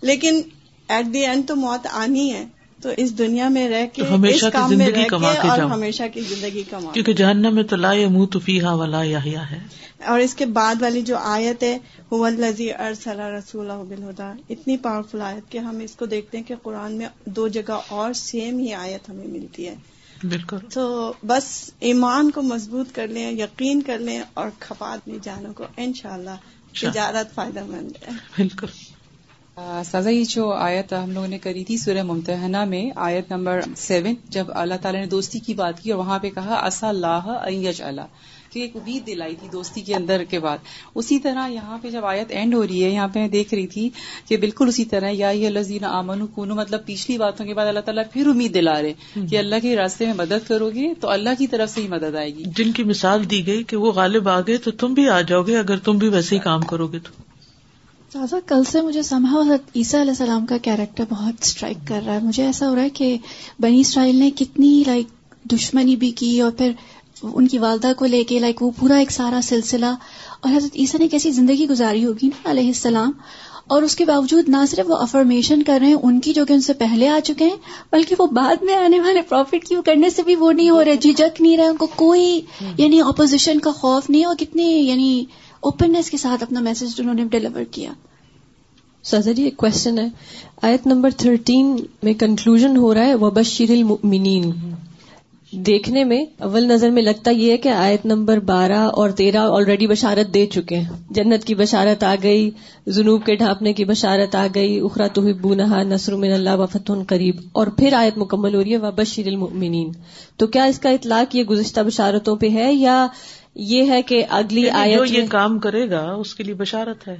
لیکن 0.00 0.40
ایٹ 0.88 1.14
دی 1.14 1.18
اینڈ 1.18 1.48
تو 1.48 1.56
موت 1.56 1.86
آنی 1.90 2.32
ہے۔ 2.32 2.46
تو 2.82 2.88
اس 2.96 3.18
دنیا 3.18 3.48
میں 3.48 3.68
رہ 3.68 3.86
کے 3.92 4.02
تو 4.02 4.14
ہمیشہ 4.14 4.46
کی 4.46 4.76
میں 4.76 4.86
زندگی 4.86 5.04
کما 5.04 5.34
کے 5.34 5.48
جاؤ۔ 5.56 5.68
ہمیشہ 5.68 6.02
کی 6.14 6.20
زندگی 6.20 6.62
کما۔ 6.70 6.90
کیونکہ 6.92 7.12
جہنم 7.12 7.54
میں 7.54 7.62
تو 7.62 7.76
لا 7.76 7.92
منہ 8.10 8.38
فیہا 8.44 8.74
ولا 8.74 9.02
یحییٰ 9.02 9.44
ہے۔ 9.50 9.58
اور 10.06 10.20
اس 10.20 10.34
کے 10.34 10.46
بعد 10.46 10.74
والی 10.82 11.02
جو 11.02 11.16
آیت 11.16 11.62
ہے 11.62 11.78
هو 12.12 12.24
الذی 12.24 12.72
ارسل 12.72 13.20
رسولہ 13.20 13.72
بالهدى۔ 13.72 14.52
اتنی 14.52 14.76
پاورفل 14.76 15.20
آیت 15.20 15.52
کہ 15.52 15.58
ہم 15.58 15.78
اس 15.78 15.96
کو 15.96 16.06
دیکھتے 16.06 16.38
ہیں 16.38 16.44
کہ 16.44 16.54
قرآن 16.62 16.92
میں 16.92 17.06
دو 17.24 17.48
جگہ 17.48 17.80
اور 17.88 18.12
سیم 18.12 18.58
ہی 18.58 18.74
آیت 18.74 19.10
ہمیں 19.10 19.26
ملتی 19.26 19.68
ہے۔ 19.68 19.74
بالکل۔ 20.22 20.56
تو 20.74 21.12
بس 21.26 21.70
ایمان 21.80 22.30
کو 22.30 22.42
مضبوط 22.42 22.86
کر 22.92 23.08
لیں 23.08 23.32
یقین 23.32 23.82
کر 23.82 23.98
لیں 23.98 24.22
اور 24.34 24.48
کھپا 24.58 24.92
اپنی 24.92 25.18
جانوں 25.22 25.52
کو 25.52 25.64
انشاءاللہ۔ 25.76 26.36
تجارت 26.80 27.34
فائدہ 27.34 27.64
مند 27.64 27.92
ہے۔ 28.02 28.10
بالکل۔ 28.10 28.66
سازا 29.56 30.10
یہ 30.10 30.24
جو 30.28 30.52
آیت 30.52 30.92
ہم 30.92 31.10
لوگوں 31.10 31.28
نے 31.28 31.38
کری 31.38 31.64
تھی 31.64 31.76
سورہ 31.76 32.02
ممتحنہ 32.02 32.64
میں 32.64 32.90
آیت 32.96 33.32
نمبر 33.32 33.60
سیون 33.76 34.14
جب 34.28 34.44
اللہ 34.48 34.74
تعالیٰ 34.82 35.00
نے 35.00 35.06
دوستی 35.06 35.38
کی 35.38 35.54
بات 35.54 35.80
کی 35.80 35.90
اور 35.90 35.98
وہاں 35.98 36.18
پہ 36.18 36.30
کہا 36.30 36.54
اصا 36.54 36.88
اللہ 36.88 37.38
ایج 37.44 37.82
اللہ 37.82 38.00
کہ 38.50 38.60
ایک 38.60 38.76
امید 38.76 39.06
دلائی 39.06 39.36
تھی 39.36 39.48
دوستی 39.52 39.80
کے 39.80 39.94
اندر 39.94 40.24
کے 40.24 40.38
بعد۔ 40.38 40.58
اسی 40.94 41.18
طرح 41.18 41.48
یہاں 41.48 41.78
پہ 41.82 41.90
جب 41.90 42.04
آیت 42.04 42.30
اینڈ 42.30 42.54
ہو 42.54 42.66
رہی 42.66 42.84
ہے 42.84 42.90
یہاں 42.90 43.08
پہ 43.08 43.18
میں 43.18 43.28
دیکھ 43.28 43.54
رہی 43.54 43.66
تھی 43.66 43.90
کہ 44.28 44.36
بالکل 44.36 44.68
اسی 44.68 44.84
طرح 44.84 45.10
یا 45.12 45.30
یہ 45.30 45.48
لذین 45.48 45.84
آمن 45.84 46.26
کونو 46.26 46.54
مطلب 46.54 46.86
پچھلی 46.86 47.18
باتوں 47.18 47.46
کے 47.46 47.54
بعد 47.54 47.66
اللہ 47.66 47.80
تعالیٰ 47.80 48.04
پھر 48.12 48.26
امید 48.26 48.54
دلا 48.54 48.82
رہے 48.82 48.92
کہ 49.30 49.38
اللہ 49.38 49.56
کے 49.62 49.76
راستے 49.76 50.06
میں 50.06 50.14
مدد 50.14 50.48
کرو 50.48 50.70
گے 50.70 50.94
تو 51.00 51.08
اللہ 51.08 51.30
کی 51.38 51.46
طرف 51.46 51.70
سے 51.70 51.80
ہی 51.80 51.88
مدد 51.88 52.14
آئے 52.14 52.34
گی۔ 52.34 52.44
جن 52.56 52.72
کی 52.72 52.84
مثال 52.84 53.30
دی 53.30 53.46
گئی 53.46 53.62
کہ 53.62 53.76
وہ 53.76 53.92
غالب 53.92 54.28
آ 54.28 54.40
گئے 54.40 54.56
تو 54.56 54.70
تم 54.70 54.94
بھی 54.94 55.08
آ 55.08 55.20
جاؤ 55.20 55.42
گے 55.42 55.58
اگر 55.58 55.76
تم 55.76 55.98
بھی 55.98 56.08
ویسے 56.08 56.34
ہی 56.34 56.40
کام 56.40 56.60
کرو 56.60 56.86
گے 56.86 56.98
تو۔ 56.98 57.31
تازہ 58.12 58.36
کل 58.46 58.64
سے 58.64 58.80
مجھے 58.80 59.02
سمجھا 59.02 59.40
حضرت 59.40 59.70
عیسیٰ 59.76 60.00
علیہ 60.00 60.10
السلام 60.10 60.46
کا 60.46 60.56
کیریکٹر 60.58 61.04
بہت 61.10 61.34
اسٹرائک 61.42 61.76
کر 61.88 62.00
رہا 62.06 62.14
ہے۔ 62.14 62.18
مجھے 62.18 62.44
ایسا 62.46 62.68
ہو 62.70 62.74
رہا 62.74 62.82
ہے 62.82 62.88
کہ 62.88 63.16
بنی 63.60 63.80
اسرائیل 63.80 64.16
نے 64.16 64.30
کتنی 64.30 64.82
لائک 64.86 65.06
دشمنی 65.50 65.96
بھی 65.96 66.10
کی 66.10 66.40
اور 66.40 66.50
پھر 66.50 66.72
ان 67.22 67.48
کی 67.48 67.58
والدہ 67.58 67.92
کو 67.96 68.06
لے 68.06 68.24
کے 68.24 68.38
لائک 68.38 68.62
وہ 68.62 68.70
پورا 68.78 68.96
ایک 68.96 69.10
سارا 69.10 69.40
سلسلہ۔ 69.42 69.86
اور 70.40 70.56
حضرت 70.56 70.76
عیسیٰ 70.76 71.00
نے 71.00 71.08
کیسی 71.08 71.30
زندگی 71.30 71.68
گزاری 71.68 72.04
ہوگی 72.04 72.26
نا 72.26 72.50
علیہ 72.50 72.66
السلام؟ 72.66 73.12
اور 73.66 73.82
اس 73.82 73.96
کے 73.96 74.04
باوجود 74.04 74.48
نہ 74.48 74.56
صرف 74.68 74.90
وہ 74.90 74.96
افرمیشن 74.96 75.62
کر 75.62 75.78
رہے 75.80 75.86
ہیں 75.86 75.96
ان 76.02 76.20
کی 76.20 76.32
جو 76.32 76.44
کہ 76.46 76.52
ان 76.52 76.60
سے 76.60 76.72
پہلے 76.72 77.08
آ 77.08 77.18
چکے 77.24 77.44
ہیں 77.44 77.56
بلکہ 77.92 78.14
وہ 78.18 78.26
بعد 78.26 78.62
میں 78.62 78.76
آنے 78.76 79.00
والے 79.00 79.22
پروفٹ 79.22 79.64
کی 79.64 79.76
کرنے 79.86 80.10
سے 80.10 80.22
بھی 80.22 80.34
وہ 80.36 80.52
نہیں 80.52 80.70
ہو 80.70 80.84
رہے؟ 80.84 80.96
جھجک 80.96 81.40
نہیں 81.40 81.56
رہے 81.56 81.66
ان 81.66 81.76
کو 81.76 81.86
کوئی 81.86 82.40
یعنی 82.76 83.00
اپوزیشن 83.00 83.58
کا 83.58 83.70
خوف 83.70 84.10
نہیں 84.10 84.24
اور 84.24 84.36
کتنی 84.36 84.64
یعنی 84.64 85.24
اوپننیس 85.62 86.10
کے 86.10 86.16
ساتھ 86.16 86.42
اپنا 86.42 86.60
میسج 86.60 87.00
انہوں 87.00 87.14
نے 87.14 87.24
ڈلیور 87.24 87.62
کیا۔ 87.70 87.92
سازا 89.02 89.32
جی 89.32 89.42
ایک 89.42 89.56
کوشچن 89.56 89.98
ہے 89.98 90.08
آیت 90.62 90.86
نمبر 90.86 91.10
تھرٹین 91.16 91.76
میں 92.02 92.14
کنکلوژن 92.14 92.76
ہو 92.76 92.94
رہا 92.94 93.04
ہے 93.04 93.14
وبشر 93.14 93.70
المؤمنین 93.70 94.50
دیکھنے 95.52 96.04
میں 96.04 96.24
اول 96.38 96.66
نظر 96.68 96.90
میں 96.90 97.02
لگتا 97.02 97.30
یہ 97.30 97.50
ہے 97.52 97.56
کہ 97.56 97.68
آیت 97.68 98.06
نمبر 98.06 98.38
بارہ 98.38 98.78
اور 98.78 99.10
تیرہ 99.10 99.36
آلریڈی 99.36 99.86
بشارت 99.86 100.34
دے 100.34 100.46
چکے 100.46 100.78
ہیں۔ 100.78 100.90
جنت 101.10 101.44
کی 101.44 101.54
بشارت 101.54 102.04
آ 102.04 102.14
گئی 102.22 102.50
جنوب 102.86 103.24
کے 103.24 103.34
ڈھانپنے 103.34 103.72
کی 103.72 103.84
بشارت 103.84 104.34
آ 104.34 104.46
گئی 104.54 104.80
اخرا 104.80 105.06
تو 105.06 105.22
بونہا 105.40 105.82
نسر 105.82 106.14
من 106.14 106.32
اللہ 106.32 106.56
وفت 106.58 106.90
قریب۔ 107.08 107.36
اور 107.52 107.66
پھر 107.66 107.92
آیت 107.92 108.18
مکمل 108.18 108.54
ہو 108.54 108.64
رہی 108.64 108.72
ہے 108.72 108.76
وبشر 108.76 109.26
المؤمنین 109.26 109.92
تو 110.36 110.46
کیا 110.46 110.64
اس 110.64 110.78
کا 110.78 110.90
اطلاق 110.90 111.36
یہ 111.36 111.44
گزشتہ 111.44 111.80
بشارتوں 111.80 112.36
پہ 112.36 112.50
ہے 112.50 112.72
یا 112.72 113.06
یہ 113.54 113.90
ہے 113.90 114.02
کہ 114.02 114.24
اگلی 114.30 114.60
یعنی 114.60 114.70
آیت 114.70 114.98
جو 114.98 115.04
یہ 115.04 115.26
کام 115.26 115.58
کرے 115.58 115.90
گا 115.90 116.12
اس 116.12 116.34
کے 116.34 116.44
لیے 116.44 116.54
بشارت 116.54 117.08
ہے۔ 117.08 117.16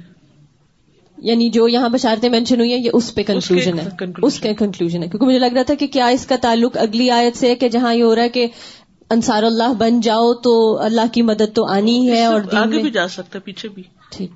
یعنی 1.17 1.49
جو 1.49 1.67
یہاں 1.67 1.89
بشارتیں 1.89 2.29
مینشن 2.29 2.59
ہوئی 2.59 2.73
ہیں 2.73 2.83
یہ 2.83 2.89
اس 2.93 3.15
پہ 3.15 3.23
کنکلوژن 3.23 3.79
ہے. 3.79 3.87
اس 4.21 4.39
کا 4.39 4.53
کنکلوژن 4.53 5.03
ہے۔ 5.03 5.07
کیونکہ 5.07 5.25
مجھے 5.25 5.39
لگ 5.39 5.53
رہا 5.53 5.63
تھا 5.63 5.73
کہ 5.73 5.87
کیا 5.87 6.05
اس 6.05 6.25
کا 6.25 6.35
تعلق 6.41 6.77
اگلی 6.77 7.09
آیت 7.09 7.37
سے 7.37 7.49
ہے 7.49 7.55
کہ 7.55 7.69
جہاں 7.69 7.93
یہ 7.93 8.03
ہو 8.03 8.15
رہا 8.15 8.23
ہے 8.23 8.29
کہ 8.29 8.47
انصار 9.09 9.43
اللہ 9.43 9.73
بن 9.73 10.01
جاؤ 10.01 10.33
تو 10.33 10.81
اللہ 10.81 11.01
کی 11.11 11.21
مدد 11.21 11.55
تو 11.55 11.65
آنی 11.65 11.97
ہی 11.97 12.11
ہے 12.11 12.25
اور 12.25 12.41
آگے 12.51 12.81
بھی 12.81 12.91
جا 12.91 13.07
سکتا 13.07 13.35
ہے 13.35 13.39
پیچھے 13.39 13.69
بھی۔ 13.69 13.83
ٹھیک۔ 14.09 14.31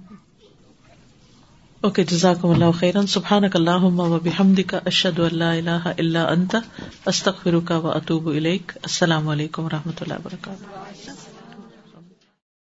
اوکے 1.81 2.03
جزاکم 2.03 2.49
اللہ 2.49 2.71
خیرن 2.71 3.07
سبحانک 3.07 3.55
اللہم 3.55 3.99
و 3.99 4.19
بحمدک 4.19 4.75
اشہد 4.85 5.19
ان 5.19 5.37
لا 5.37 5.51
الہ 5.53 5.87
الا 5.97 6.29
انت 6.29 6.55
استغفرک 7.05 7.71
و 7.83 7.91
اتوب 7.91 8.27
الیک۔ 8.27 8.71
السلام 8.75 9.27
علیکم 9.27 9.63
و 9.63 9.69
رحمۃ 9.69 10.01
اللہ 10.01 10.13
وبرکاتہ 10.13 11.06